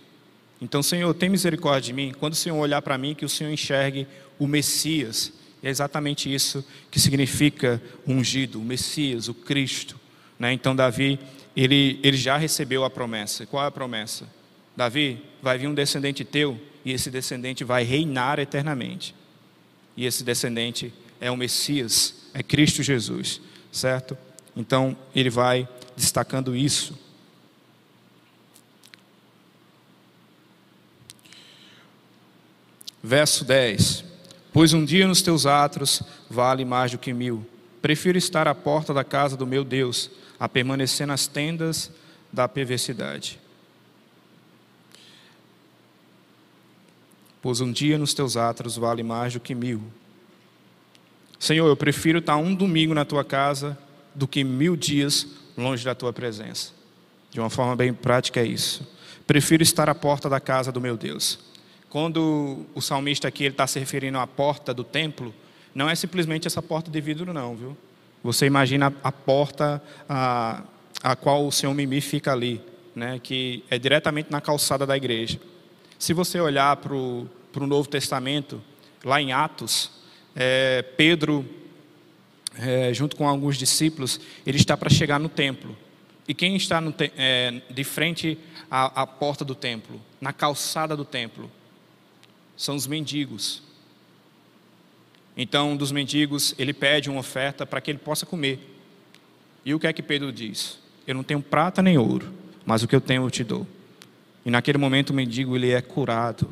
[0.61, 2.13] Então, Senhor, tem misericórdia de mim.
[2.17, 4.07] Quando o Senhor olhar para mim, que o Senhor enxergue
[4.39, 5.33] o Messias.
[5.61, 9.99] E é exatamente isso que significa ungido, o Messias, o Cristo.
[10.39, 10.53] Né?
[10.53, 11.19] Então, Davi,
[11.53, 13.45] ele, ele já recebeu a promessa.
[13.45, 14.25] Qual é a promessa?
[14.75, 19.15] Davi, vai vir um descendente teu e esse descendente vai reinar eternamente.
[19.95, 23.39] E esse descendente é o Messias, é Cristo Jesus,
[23.71, 24.17] certo?
[24.55, 26.97] Então ele vai destacando isso.
[33.01, 34.03] Verso 10:
[34.51, 37.45] Pois um dia nos teus atos vale mais do que mil.
[37.81, 40.09] Prefiro estar à porta da casa do meu Deus
[40.39, 41.91] a permanecer nas tendas
[42.33, 43.39] da perversidade.
[47.45, 49.79] Pois um dia nos teus atos vale mais do que mil.
[51.38, 53.77] Senhor, eu prefiro estar um domingo na tua casa
[54.15, 56.71] do que mil dias longe da tua presença.
[57.29, 58.91] De uma forma bem prática é isso.
[59.27, 61.38] Prefiro estar à porta da casa do meu Deus.
[61.88, 65.31] Quando o salmista aqui está se referindo à porta do templo,
[65.75, 67.77] não é simplesmente essa porta de vidro, não, viu?
[68.23, 69.79] Você imagina a porta
[70.10, 70.63] a,
[71.03, 72.60] a qual o Senhor Mimi fica ali,
[72.95, 73.19] né?
[73.21, 75.39] que é diretamente na calçada da igreja.
[75.97, 78.62] Se você olhar para o Novo Testamento,
[79.03, 79.91] lá em Atos,
[80.36, 81.45] é, Pedro,
[82.58, 85.75] é, junto com alguns discípulos, ele está para chegar no templo.
[86.27, 88.38] E quem está no, é, de frente
[88.69, 91.49] à, à porta do templo, na calçada do templo?
[92.58, 93.62] São os mendigos.
[95.38, 98.60] Então, um dos mendigos, ele pede uma oferta para que ele possa comer.
[99.63, 100.79] E o que é que Pedro diz?
[101.05, 102.34] Eu não tenho prata nem ouro,
[102.65, 103.67] mas o que eu tenho eu te dou.
[104.45, 106.47] E naquele momento o mendigo ele é curado.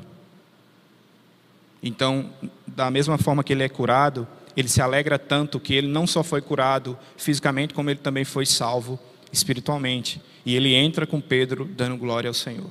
[1.82, 2.30] Então,
[2.66, 4.28] da mesma forma que ele é curado,
[4.58, 8.46] ele se alegra tanto que ele não só foi curado fisicamente, como ele também foi
[8.46, 9.00] salvo
[9.32, 10.22] espiritualmente.
[10.46, 12.70] E ele entra com Pedro dando glória ao Senhor.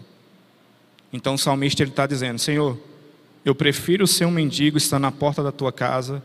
[1.13, 2.79] Então o salmista está dizendo: Senhor,
[3.45, 6.23] eu prefiro ser um mendigo estando na porta da tua casa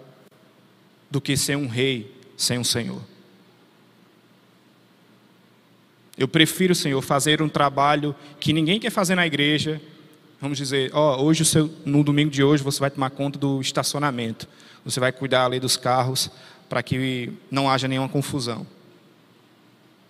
[1.10, 3.02] do que ser um rei sem um Senhor.
[6.18, 9.80] Eu prefiro, Senhor, fazer um trabalho que ninguém quer fazer na igreja.
[10.42, 13.62] Vamos dizer, ó, oh, hoje seu, no domingo de hoje você vai tomar conta do
[13.62, 14.48] estacionamento.
[14.84, 16.30] Você vai cuidar ali dos carros
[16.68, 18.66] para que não haja nenhuma confusão.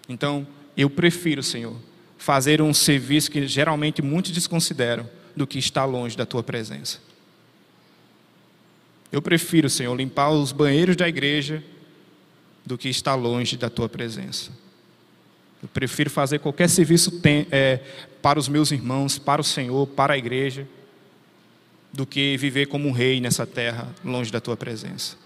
[0.08, 1.76] Então, eu prefiro, Senhor,
[2.18, 7.00] fazer um serviço que geralmente muitos desconsideram do que estar longe da tua presença.
[9.12, 11.64] Eu prefiro, Senhor, limpar os banheiros da igreja
[12.66, 14.52] do que estar longe da tua presença.
[15.62, 17.20] Eu prefiro fazer qualquer serviço
[17.52, 17.80] é,
[18.22, 20.68] para os meus irmãos, para o Senhor, para a igreja,
[21.92, 25.18] do que viver como um rei nessa terra, longe da tua presença.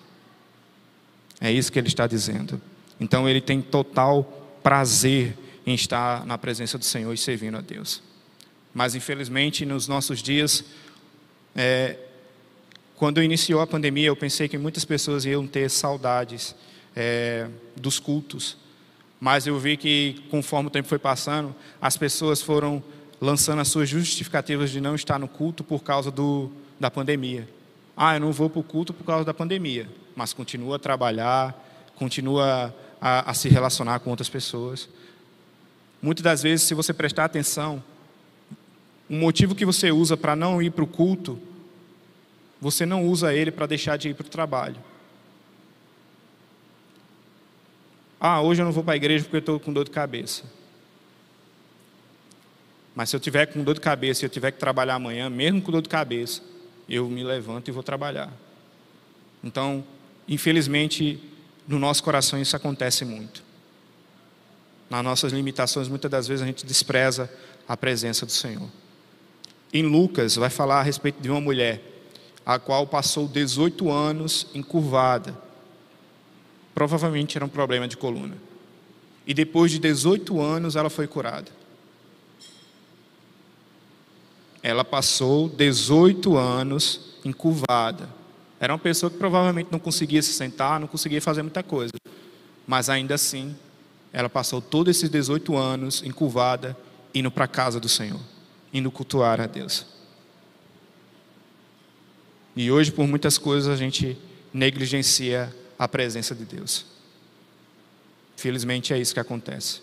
[1.40, 2.62] É isso que ele está dizendo.
[3.00, 4.24] Então ele tem total
[4.64, 8.02] prazer em estar na presença do Senhor e servindo a Deus.
[8.74, 10.64] Mas infelizmente nos nossos dias,
[11.56, 11.98] é,
[12.96, 16.56] quando iniciou a pandemia, eu pensei que muitas pessoas iam ter saudades
[16.96, 18.61] é, dos cultos
[19.22, 22.84] mas eu vi que conforme o tempo foi passando, as pessoas foram
[23.22, 27.48] lançando as suas justificativas de não estar no culto por causa do, da pandemia.
[27.96, 31.56] Ah, eu não vou para o culto por causa da pandemia, mas continua a trabalhar,
[31.96, 34.90] continua a, a se relacionar com outras pessoas.
[36.02, 37.84] Muitas das vezes, se você prestar atenção,
[39.08, 41.38] o motivo que você usa para não ir para o culto,
[42.60, 44.78] você não usa ele para deixar de ir para o trabalho.
[48.24, 50.44] Ah, hoje eu não vou para a igreja porque eu estou com dor de cabeça.
[52.94, 55.60] Mas se eu tiver com dor de cabeça e eu tiver que trabalhar amanhã, mesmo
[55.60, 56.44] com dor de cabeça,
[56.88, 58.32] eu me levanto e vou trabalhar.
[59.44, 59.84] Então,
[60.28, 61.20] infelizmente,
[61.68, 63.42] no nosso coração isso acontece muito.
[64.88, 67.28] Nas nossas limitações, muitas das vezes a gente despreza
[67.68, 68.70] a presença do Senhor.
[69.74, 71.82] Em Lucas, vai falar a respeito de uma mulher,
[72.46, 75.36] a qual passou 18 anos encurvada
[76.74, 78.38] Provavelmente era um problema de coluna.
[79.26, 81.52] E depois de 18 anos ela foi curada.
[84.64, 88.10] Ela passou 18 anos encurvada,
[88.60, 91.94] Era uma pessoa que provavelmente não conseguia se sentar, não conseguia fazer muita coisa.
[92.68, 93.56] Mas ainda assim,
[94.14, 96.78] ela passou todos esses 18 anos encurvada,
[97.14, 98.20] indo para a casa do Senhor,
[98.72, 99.88] indo cultuar a Deus.
[102.56, 104.16] E hoje, por muitas coisas, a gente
[104.54, 106.86] negligencia a presença de Deus.
[108.38, 109.82] Felizmente é isso que acontece.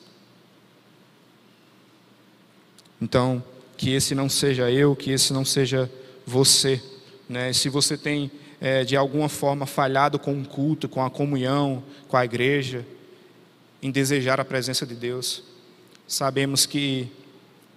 [3.03, 3.43] Então,
[3.77, 5.91] que esse não seja eu, que esse não seja
[6.25, 6.81] você.
[7.29, 7.53] Né?
[7.53, 8.31] Se você tem,
[8.61, 12.87] é, de alguma forma, falhado com o culto, com a comunhão, com a igreja,
[13.83, 15.43] em desejar a presença de Deus,
[16.07, 17.11] sabemos que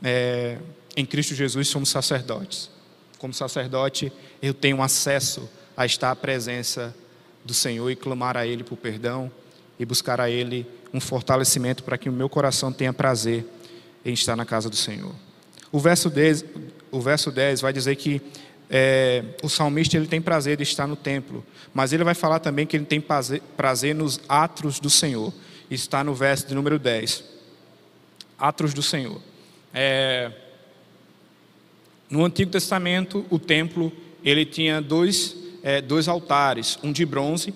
[0.03, 0.59] é,
[0.95, 2.69] em Cristo Jesus somos sacerdotes.
[3.17, 6.95] Como sacerdote, eu tenho acesso a estar à presença
[7.43, 9.31] do Senhor e clamar a Ele por perdão
[9.79, 13.45] e buscar a Ele um fortalecimento para que o meu coração tenha prazer
[14.05, 15.13] em estar na casa do Senhor.
[15.71, 16.45] O verso 10,
[16.91, 18.21] o verso 10 vai dizer que
[18.69, 22.65] é, o salmista ele tem prazer de estar no templo, mas ele vai falar também
[22.65, 25.33] que ele tem prazer, prazer nos atos do Senhor.
[25.69, 27.23] Está no verso de número 10.
[28.37, 29.21] Atos do Senhor.
[29.73, 30.31] É,
[32.09, 33.91] no Antigo Testamento, o templo
[34.23, 37.53] ele tinha dois, é, dois altares, um de bronze.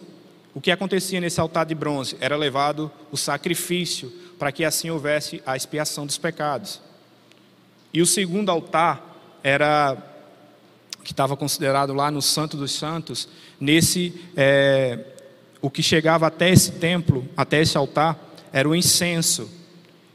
[0.53, 2.15] O que acontecia nesse altar de bronze?
[2.19, 6.81] Era levado o sacrifício para que assim houvesse a expiação dos pecados.
[7.93, 9.97] E o segundo altar era
[11.03, 14.99] que estava considerado lá no Santo dos Santos, nesse é,
[15.61, 18.17] o que chegava até esse templo, até esse altar,
[18.51, 19.49] era o incenso.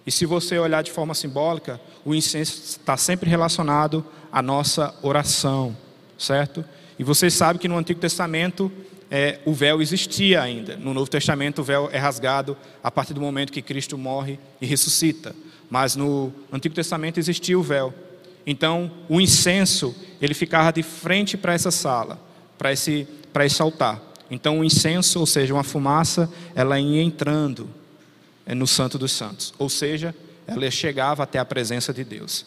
[0.04, 5.76] E se você olhar de forma simbólica, o incenso está sempre relacionado à nossa oração,
[6.18, 6.64] certo?
[7.00, 8.70] E você sabe que no Antigo Testamento
[9.10, 10.76] é, o véu existia ainda.
[10.76, 14.66] No Novo Testamento o véu é rasgado a partir do momento que Cristo morre e
[14.66, 15.34] ressuscita
[15.70, 17.94] mas no Antigo Testamento existia o véu.
[18.44, 22.18] Então, o incenso, ele ficava de frente para essa sala,
[22.58, 24.02] para esse, para esse altar.
[24.28, 27.70] Então, o incenso, ou seja, uma fumaça, ela ia entrando
[28.44, 29.54] é, no Santo dos Santos.
[29.58, 30.14] Ou seja,
[30.46, 32.44] ela chegava até a presença de Deus.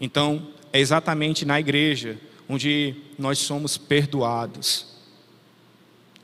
[0.00, 2.16] Então, é exatamente na igreja
[2.50, 4.84] onde nós somos perdoados.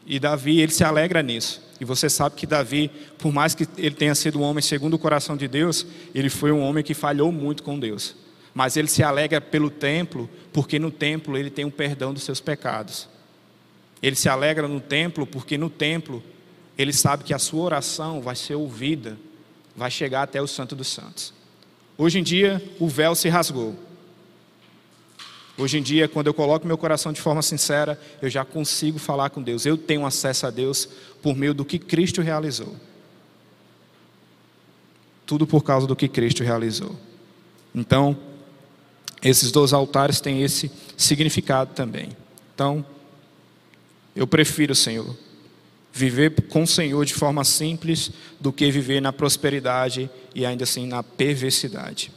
[0.04, 1.62] E Davi, ele se alegra nisso.
[1.80, 4.98] E você sabe que Davi, por mais que ele tenha sido um homem segundo o
[4.98, 8.16] coração de Deus, ele foi um homem que falhou muito com Deus.
[8.52, 12.24] Mas ele se alegra pelo templo, porque no templo ele tem o um perdão dos
[12.24, 13.08] seus pecados.
[14.02, 16.20] Ele se alegra no templo, porque no templo
[16.76, 19.16] ele sabe que a sua oração vai ser ouvida,
[19.76, 21.32] vai chegar até o Santo dos Santos.
[21.96, 23.85] Hoje em dia, o véu se rasgou.
[25.58, 29.30] Hoje em dia, quando eu coloco meu coração de forma sincera, eu já consigo falar
[29.30, 29.64] com Deus.
[29.64, 30.86] Eu tenho acesso a Deus
[31.22, 32.76] por meio do que Cristo realizou.
[35.24, 36.94] Tudo por causa do que Cristo realizou.
[37.74, 38.16] Então,
[39.22, 42.10] esses dois altares têm esse significado também.
[42.54, 42.84] Então,
[44.14, 45.16] eu prefiro, Senhor,
[45.92, 50.86] viver com o Senhor de forma simples do que viver na prosperidade e ainda assim
[50.86, 52.12] na perversidade.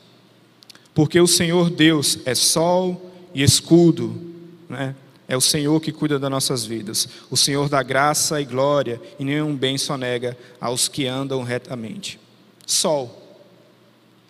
[0.94, 4.20] Porque o Senhor Deus é sol e escudo,
[4.68, 4.96] né?
[5.28, 7.08] É o Senhor que cuida das nossas vidas.
[7.30, 12.20] O Senhor dá graça e glória, e nenhum bem só nega aos que andam retamente.
[12.66, 13.38] Sol.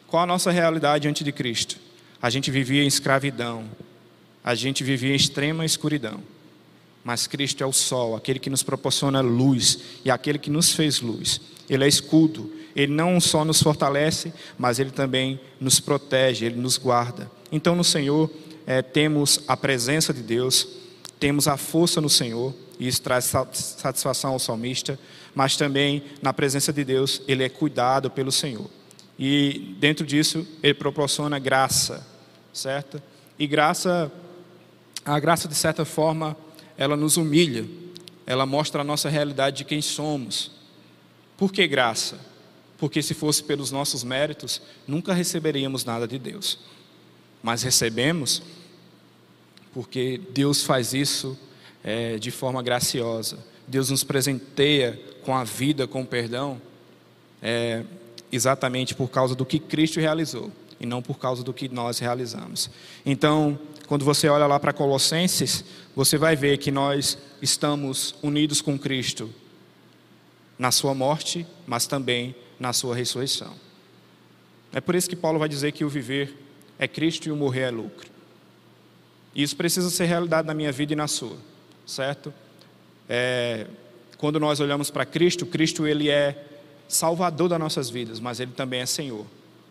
[0.07, 1.77] Qual a nossa realidade diante de Cristo?
[2.21, 3.63] A gente vivia em escravidão.
[4.43, 6.19] A gente vivia em extrema escuridão.
[7.01, 10.99] Mas Cristo é o sol, aquele que nos proporciona luz e aquele que nos fez
[10.99, 11.39] luz.
[11.69, 12.51] Ele é escudo.
[12.75, 17.31] Ele não só nos fortalece, mas ele também nos protege, ele nos guarda.
[17.51, 18.29] Então, no Senhor,
[18.69, 20.67] é, temos a presença de Deus,
[21.19, 24.99] temos a força no Senhor, e isso traz satisfação ao salmista,
[25.33, 28.69] mas também na presença de Deus, ele é cuidado pelo Senhor.
[29.17, 32.05] E dentro disso, ele proporciona graça,
[32.53, 33.01] certo?
[33.39, 34.11] E graça,
[35.03, 36.37] a graça de certa forma,
[36.77, 37.65] ela nos humilha,
[38.23, 40.51] ela mostra a nossa realidade de quem somos.
[41.35, 42.19] Por que graça?
[42.77, 46.59] Porque se fosse pelos nossos méritos, nunca receberíamos nada de Deus.
[47.41, 48.43] Mas recebemos
[49.73, 51.37] porque Deus faz isso
[51.83, 53.37] é, de forma graciosa.
[53.67, 56.61] Deus nos presenteia com a vida, com o perdão,
[57.41, 57.83] é,
[58.31, 62.69] exatamente por causa do que Cristo realizou e não por causa do que nós realizamos.
[63.05, 65.63] Então, quando você olha lá para Colossenses,
[65.95, 69.29] você vai ver que nós estamos unidos com Cristo
[70.57, 73.53] na sua morte, mas também na sua ressurreição.
[74.71, 76.35] É por isso que Paulo vai dizer que o viver
[76.77, 78.09] é Cristo e o morrer é lucro.
[79.35, 81.37] Isso precisa ser realidade na minha vida e na sua,
[81.85, 82.33] certo?
[83.07, 83.67] É,
[84.17, 86.45] quando nós olhamos para Cristo, Cristo ele é
[86.87, 89.25] Salvador das nossas vidas, mas ele também é Senhor.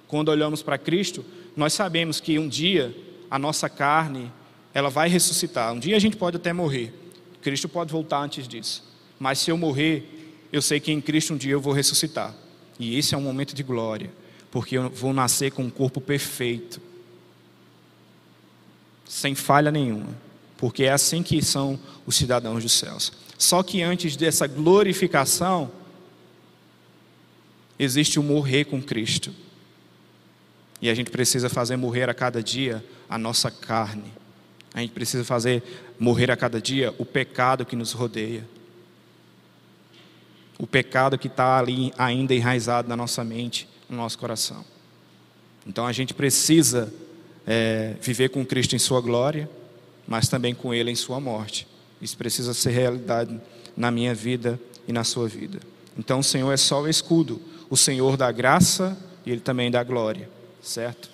[0.07, 1.25] Quando olhamos para Cristo,
[1.57, 2.95] nós sabemos que um dia
[3.31, 4.33] a nossa carne
[4.73, 5.73] ela vai ressuscitar.
[5.73, 6.95] Um dia a gente pode até morrer,
[7.43, 8.85] Cristo pode voltar antes disso.
[9.19, 12.35] Mas se eu morrer, eu sei que em Cristo um dia eu vou ressuscitar.
[12.79, 14.11] E esse é um momento de glória,
[14.51, 16.81] porque eu vou nascer com um corpo perfeito,
[19.09, 20.15] sem falha nenhuma,
[20.59, 23.11] porque é assim que são os cidadãos dos céus.
[23.39, 25.71] Só que antes dessa glorificação,
[27.79, 29.33] existe o morrer com Cristo.
[30.83, 34.13] E a gente precisa fazer morrer a cada dia a nossa carne.
[34.75, 35.63] A gente precisa fazer
[35.99, 38.47] morrer a cada dia o pecado que nos rodeia.
[40.59, 44.65] O pecado que está ali ainda enraizado na nossa mente, no nosso coração.
[45.67, 46.93] Então a gente precisa
[47.49, 49.49] é, viver com Cristo em Sua glória,
[50.07, 51.67] mas também com Ele em Sua morte.
[52.01, 53.41] Isso precisa ser realidade
[53.75, 55.59] na minha vida e na sua vida.
[55.99, 57.41] Então o Senhor é só o escudo,
[57.71, 60.29] o Senhor da graça e Ele também dá glória,
[60.63, 61.11] certo?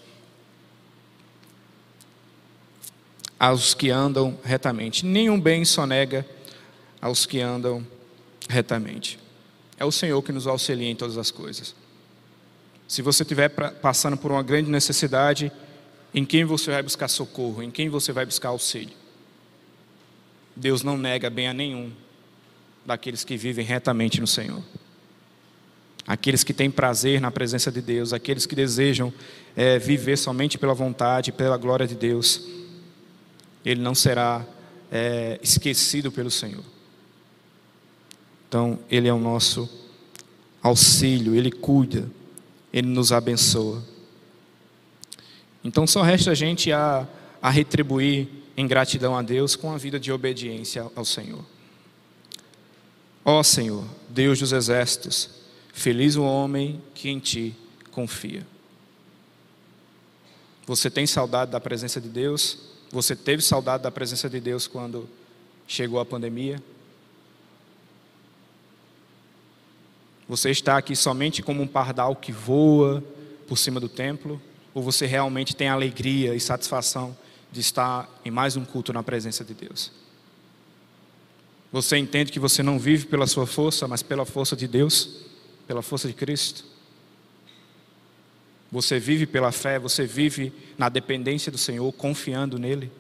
[3.39, 5.05] aos que andam retamente.
[5.05, 6.27] Nenhum bem sonega
[7.01, 7.87] aos que andam
[8.49, 9.19] retamente.
[9.77, 11.75] É o Senhor que nos auxilia em todas as coisas.
[12.89, 15.53] Se você estiver passando por uma grande necessidade,
[16.15, 17.63] em quem você vai buscar socorro?
[17.63, 18.95] Em quem você vai buscar auxílio?
[20.55, 21.93] Deus não nega bem a nenhum
[22.87, 24.63] daqueles que vivem retamente no Senhor.
[26.07, 29.13] Aqueles que têm prazer na presença de Deus, aqueles que desejam
[29.57, 32.65] é, viver somente pela vontade, pela glória de Deus
[33.65, 34.45] ele não será
[34.93, 36.63] é, esquecido pelo Senhor.
[38.47, 39.69] Então, Ele é o nosso
[40.63, 42.09] auxílio, Ele cuida,
[42.73, 43.83] Ele nos abençoa.
[45.65, 47.09] Então, só resta a gente a,
[47.41, 51.45] a retribuir em gratidão a Deus com a vida de obediência ao Senhor.
[53.25, 55.31] Ó Senhor, Deus dos exércitos,
[55.73, 57.57] feliz o homem que em Ti
[57.91, 58.47] confia.
[60.67, 62.59] Você tem saudade da presença de Deus?
[62.91, 65.09] Você teve saudade da presença de Deus quando
[65.67, 66.63] chegou a pandemia?
[70.29, 73.03] Você está aqui somente como um pardal que voa
[73.47, 74.41] por cima do templo?
[74.75, 77.17] Ou você realmente tem alegria e satisfação
[77.53, 79.93] de estar em mais um culto na presença de Deus?
[81.71, 85.23] Você entende que você não vive pela sua força, mas pela força de Deus,
[85.67, 86.65] pela força de Cristo?
[88.71, 92.91] Você vive pela fé, você vive na dependência do Senhor, confiando nele.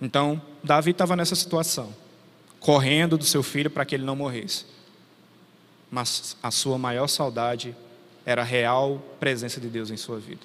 [0.00, 1.94] Então, Davi estava nessa situação,
[2.60, 4.66] correndo do seu filho para que ele não morresse.
[5.90, 7.74] Mas a sua maior saudade
[8.24, 10.42] era a real presença de Deus em sua vida.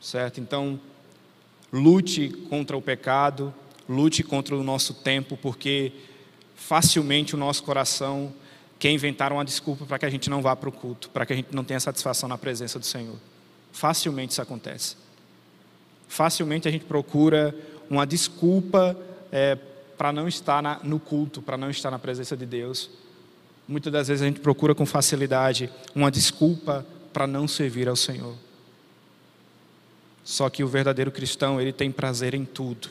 [0.00, 0.40] Certo?
[0.40, 0.78] Então,
[1.72, 3.52] lute contra o pecado,
[3.88, 5.92] lute contra o nosso tempo, porque
[6.54, 8.32] facilmente o nosso coração
[8.78, 11.32] que inventaram uma desculpa para que a gente não vá para o culto, para que
[11.32, 13.16] a gente não tenha satisfação na presença do Senhor.
[13.72, 14.96] Facilmente isso acontece.
[16.08, 17.54] Facilmente a gente procura
[17.88, 18.96] uma desculpa
[19.32, 19.56] é,
[19.96, 22.90] para não estar na, no culto, para não estar na presença de Deus.
[23.68, 28.36] Muitas das vezes a gente procura com facilidade uma desculpa para não servir ao Senhor.
[30.22, 32.88] Só que o verdadeiro cristão, ele tem prazer em tudo.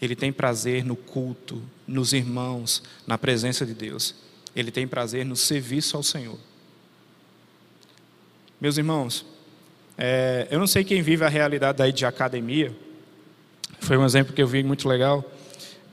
[0.00, 4.14] Ele tem prazer no culto, nos irmãos, na presença de Deus.
[4.54, 6.38] Ele tem prazer no serviço ao Senhor.
[8.60, 9.26] Meus irmãos,
[9.98, 12.74] é, eu não sei quem vive a realidade daí de academia.
[13.80, 15.24] Foi um exemplo que eu vi muito legal.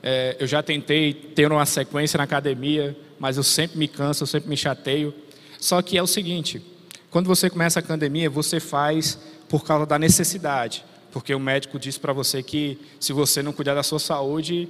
[0.06, 4.26] É, eu já tentei ter uma sequência na academia, mas eu sempre me canso, eu
[4.26, 5.14] sempre me chateio.
[5.58, 6.62] Só que é o seguinte:
[7.10, 10.84] quando você começa a academia, você faz por causa da necessidade
[11.14, 14.68] porque o médico disse para você que se você não cuidar da sua saúde,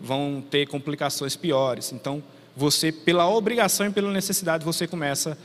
[0.00, 1.92] vão ter complicações piores.
[1.92, 2.22] Então,
[2.56, 5.36] você, pela obrigação e pela necessidade, você começa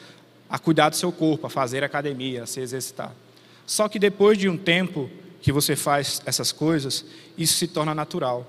[0.49, 3.13] a cuidar do seu corpo, a fazer academia, a se exercitar.
[3.65, 5.09] Só que depois de um tempo
[5.41, 7.03] que você faz essas coisas,
[7.37, 8.47] isso se torna natural.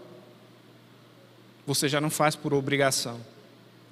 [1.68, 3.20] Você já não faz por obrigação.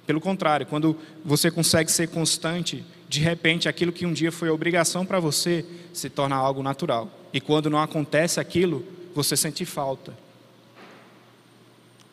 [0.07, 5.05] Pelo contrário, quando você consegue ser constante, de repente aquilo que um dia foi obrigação
[5.05, 5.63] para você
[5.93, 7.07] se torna algo natural.
[7.31, 10.17] E quando não acontece aquilo, você sente falta.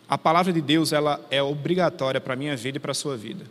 [0.06, 3.16] A palavra de Deus ela é obrigatória para a minha vida e para a sua
[3.16, 3.46] vida.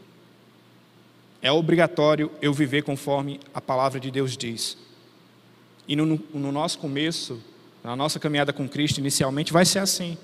[1.42, 4.78] É obrigatório eu viver conforme a palavra de Deus diz.
[5.88, 7.42] E no, no nosso começo,
[7.84, 10.16] na nossa caminhada com Cristo, inicialmente vai ser assim.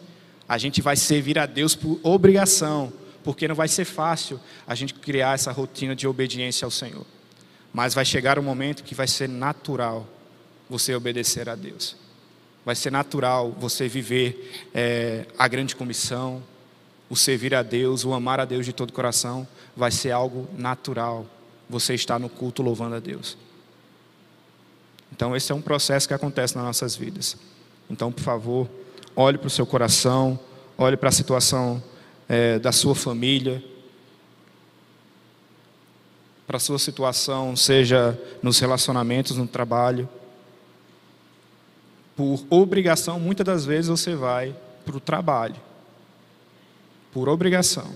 [0.50, 2.92] A gente vai servir a Deus por obrigação,
[3.24, 7.06] porque não vai ser fácil a gente criar essa rotina de obediência ao Senhor.
[7.72, 10.08] Mas vai chegar um momento que vai ser natural
[10.68, 11.96] você obedecer a Deus.
[12.66, 16.42] Vai ser natural você viver é, a grande comissão,
[17.08, 19.48] o servir a Deus, o amar a Deus de todo o coração.
[19.78, 21.28] Vai ser algo natural
[21.70, 23.38] você estar no culto louvando a Deus.
[25.12, 27.38] Então, esse é um processo que acontece nas nossas vidas.
[27.90, 28.70] Então, por favor,
[29.16, 30.40] olhe para o seu coração,
[30.78, 31.82] olhe para a situação
[32.28, 33.64] é, da sua família,
[36.50, 40.10] para a sua situação, seja nos relacionamentos, no trabalho.
[42.16, 45.56] Por obrigação, muitas das vezes você vai para o trabalho.
[47.12, 47.94] Por obrigação.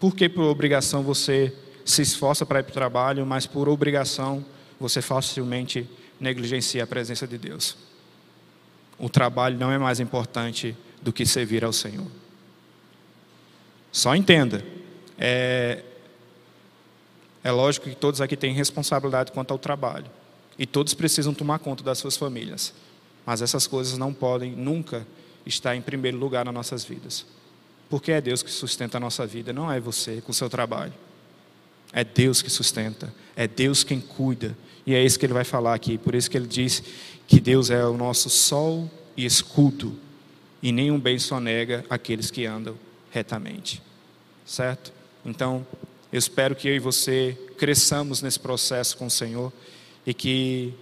[0.00, 4.44] Por que por obrigação você se esforça para ir para o trabalho, mas por obrigação
[4.80, 5.88] você facilmente
[6.20, 7.85] negligencia a presença de Deus?
[8.98, 12.06] O trabalho não é mais importante do que servir ao Senhor.
[13.92, 14.64] Só entenda,
[15.18, 15.82] é,
[17.42, 20.06] é lógico que todos aqui têm responsabilidade quanto ao trabalho.
[20.58, 22.74] E todos precisam tomar conta das suas famílias.
[23.24, 25.06] Mas essas coisas não podem nunca
[25.44, 27.26] estar em primeiro lugar nas nossas vidas.
[27.88, 30.92] Porque é Deus que sustenta a nossa vida, não é você com o seu trabalho.
[31.92, 34.56] É Deus que sustenta, é Deus quem cuida.
[34.84, 35.96] E é isso que ele vai falar aqui.
[35.98, 36.82] Por isso que ele diz
[37.26, 39.96] que Deus é o nosso sol e escudo,
[40.62, 42.76] e nenhum bem só nega aqueles que andam
[43.10, 43.82] retamente.
[44.44, 44.92] Certo?
[45.24, 45.66] Então,
[46.12, 49.52] eu espero que eu e você cresçamos nesse processo com o Senhor
[50.06, 50.72] e que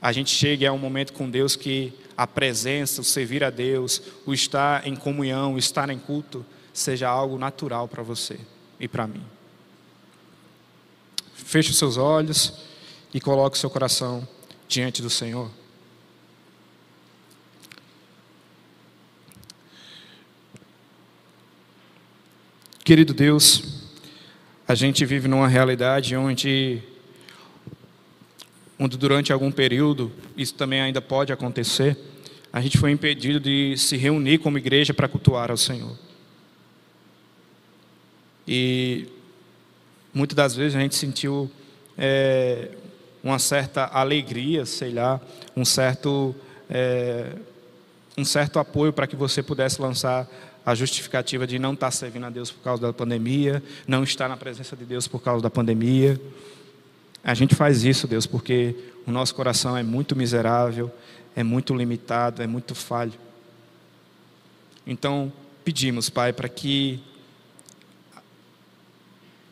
[0.00, 4.02] a gente chegue a um momento com Deus que a presença, o servir a Deus,
[4.26, 8.38] o estar em comunhão, o estar em culto, seja algo natural para você
[8.78, 9.22] e para mim.
[11.34, 12.54] Feche os seus olhos
[13.12, 14.26] e coloque o seu coração
[14.68, 15.50] diante do Senhor.
[22.84, 23.62] Querido Deus,
[24.68, 26.82] a gente vive numa realidade onde,
[28.78, 31.96] onde durante algum período, isso também ainda pode acontecer,
[32.52, 35.96] a gente foi impedido de se reunir como igreja para cultuar ao Senhor.
[38.46, 39.06] E
[40.12, 41.50] muitas das vezes a gente sentiu
[41.96, 42.68] é,
[43.22, 45.18] uma certa alegria, sei lá,
[45.56, 46.36] um certo,
[46.68, 47.32] é,
[48.18, 50.28] um certo apoio para que você pudesse lançar
[50.64, 54.36] a justificativa de não estar servindo a Deus por causa da pandemia, não estar na
[54.36, 56.20] presença de Deus por causa da pandemia.
[57.22, 58.74] A gente faz isso, Deus, porque
[59.06, 60.90] o nosso coração é muito miserável,
[61.36, 63.12] é muito limitado, é muito falho.
[64.86, 65.32] Então,
[65.64, 67.02] pedimos, Pai, para que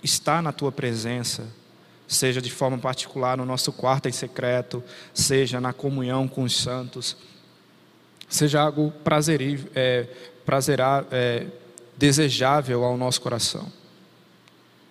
[0.02, 1.46] estar na tua presença,
[2.06, 4.82] seja de forma particular no nosso quarto em secreto,
[5.14, 7.16] seja na comunhão com os santos,
[8.28, 10.06] seja algo prazerível, é,
[10.44, 11.46] prazerar, é,
[11.96, 13.70] desejável ao nosso coração.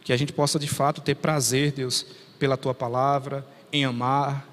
[0.03, 2.05] Que a gente possa de fato ter prazer, Deus,
[2.39, 4.47] pela tua palavra, em amar,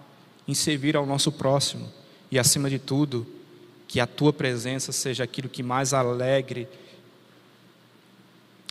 [0.47, 1.91] em servir ao nosso próximo
[2.31, 3.27] e, acima de tudo,
[3.87, 6.69] que a tua presença seja aquilo que mais alegre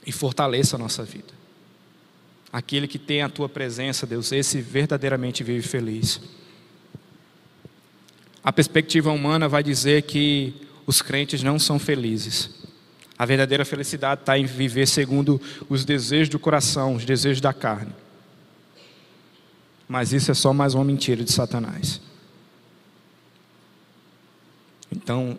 [0.05, 1.33] e fortaleça a nossa vida.
[2.51, 6.21] Aquele que tem a tua presença, Deus, esse verdadeiramente vive feliz.
[8.43, 10.53] A perspectiva humana vai dizer que
[10.87, 12.49] os crentes não são felizes.
[13.19, 17.93] A verdadeira felicidade está em viver segundo os desejos do coração, os desejos da carne.
[19.87, 21.99] Mas isso é só mais uma mentira de Satanás.
[24.89, 25.37] Então,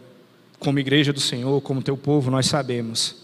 [0.58, 3.16] como igreja do Senhor, como teu povo, nós sabemos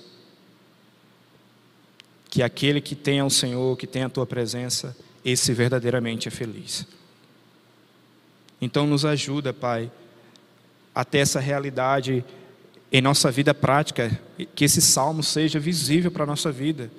[2.30, 6.86] que aquele que tem ao Senhor, que tem a tua presença, esse verdadeiramente é feliz.
[8.60, 9.90] Então, nos ajuda, Pai
[10.94, 12.24] até essa realidade
[12.92, 14.20] em nossa vida prática,
[14.54, 16.90] que esse salmo seja visível para a nossa vida,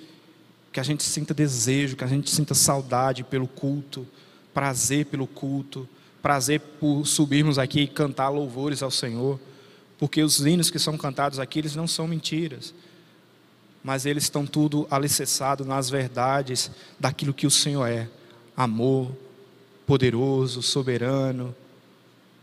[0.71, 4.05] que a gente sinta desejo, que a gente sinta saudade pelo culto,
[4.53, 5.87] prazer pelo culto,
[6.21, 9.39] prazer por subirmos aqui e cantar louvores ao Senhor,
[9.97, 12.73] porque os hinos que são cantados aqui, eles não são mentiras,
[13.81, 18.09] mas eles estão tudo alicerçados nas verdades daquilo que o Senhor é:
[18.57, 19.15] amor,
[19.85, 21.55] poderoso, soberano,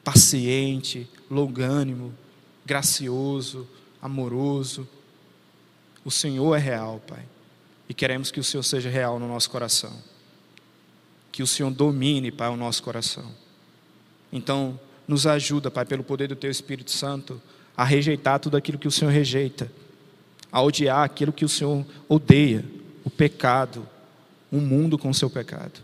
[0.04, 2.12] paciente, longânimo,
[2.64, 3.66] gracioso,
[4.00, 4.86] amoroso.
[6.04, 7.24] O Senhor é real, Pai.
[7.88, 9.92] E queremos que o Senhor seja real no nosso coração.
[11.30, 13.32] Que o Senhor domine, Pai, o nosso coração.
[14.30, 14.78] Então,
[15.08, 17.40] nos ajuda, Pai, pelo poder do Teu Espírito Santo,
[17.76, 19.72] a rejeitar tudo aquilo que o Senhor rejeita,
[20.50, 22.64] a odiar aquilo que o Senhor odeia,
[23.04, 23.88] o pecado,
[24.50, 25.80] o mundo com o seu pecado.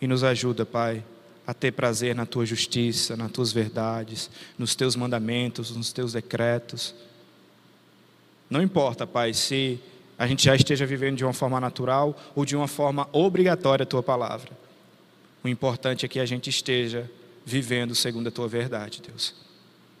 [0.00, 1.04] E nos ajuda, Pai,
[1.48, 6.94] a ter prazer na tua justiça, nas tuas verdades, nos teus mandamentos, nos teus decretos.
[8.50, 9.80] Não importa, Pai, se
[10.18, 13.86] a gente já esteja vivendo de uma forma natural ou de uma forma obrigatória a
[13.86, 14.50] tua palavra.
[15.42, 17.10] O importante é que a gente esteja
[17.46, 19.34] vivendo segundo a tua verdade, Deus.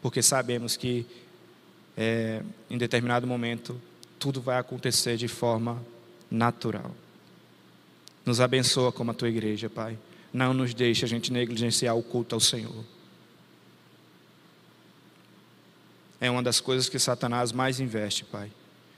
[0.02, 1.06] Porque sabemos que
[1.96, 3.80] é, em determinado momento
[4.18, 5.82] tudo vai acontecer de forma
[6.30, 6.94] natural.
[8.26, 9.96] Nos abençoa como a tua igreja, Pai.
[10.32, 12.84] Não nos deixe a gente negligenciar o culto ao Senhor.
[16.20, 18.50] é uma das coisas que Satanás mais investe, Pai.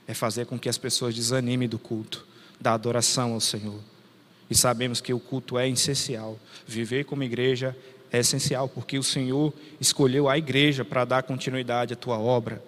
[0.07, 2.25] É fazer com que as pessoas desanimem do culto,
[2.59, 3.79] da adoração ao Senhor.
[4.49, 6.37] E sabemos que o culto é essencial.
[6.67, 7.77] Viver como igreja
[8.11, 12.61] é essencial, porque o Senhor escolheu a igreja para dar continuidade à tua obra.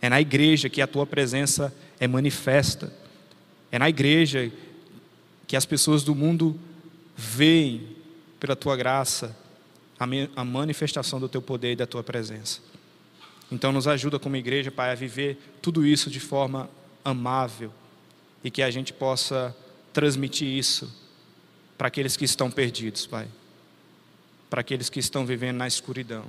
[0.00, 2.92] É na igreja que a tua presença é manifesta.
[3.70, 4.50] É na igreja
[5.46, 6.58] que as pessoas do mundo
[7.22, 7.96] veem,
[8.40, 9.36] pela tua graça,
[10.34, 12.60] a manifestação do teu poder e da tua presença.
[13.50, 16.68] Então, nos ajuda como igreja, Pai, a viver tudo isso de forma
[17.04, 17.72] amável
[18.42, 19.54] e que a gente possa
[19.92, 20.92] transmitir isso
[21.78, 23.28] para aqueles que estão perdidos, Pai,
[24.50, 26.24] para aqueles que estão vivendo na escuridão.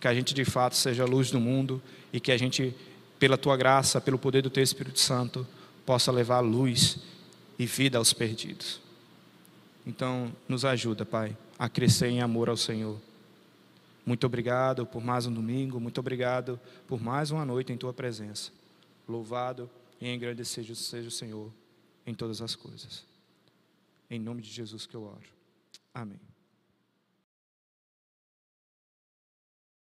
[0.00, 1.82] Que a gente de fato seja a luz do mundo
[2.12, 2.72] e que a gente,
[3.18, 5.44] pela tua graça, pelo poder do teu Espírito Santo,
[5.84, 6.98] possa levar luz
[7.58, 8.87] e vida aos perdidos.
[9.88, 13.00] Então, nos ajuda, Pai, a crescer em amor ao Senhor.
[14.04, 18.52] Muito obrigado por mais um domingo, muito obrigado por mais uma noite em tua presença.
[19.08, 19.68] Louvado
[19.98, 21.50] e engrandecido seja o Senhor
[22.06, 23.02] em todas as coisas.
[24.10, 25.30] Em nome de Jesus que eu oro.
[25.94, 26.27] Amém.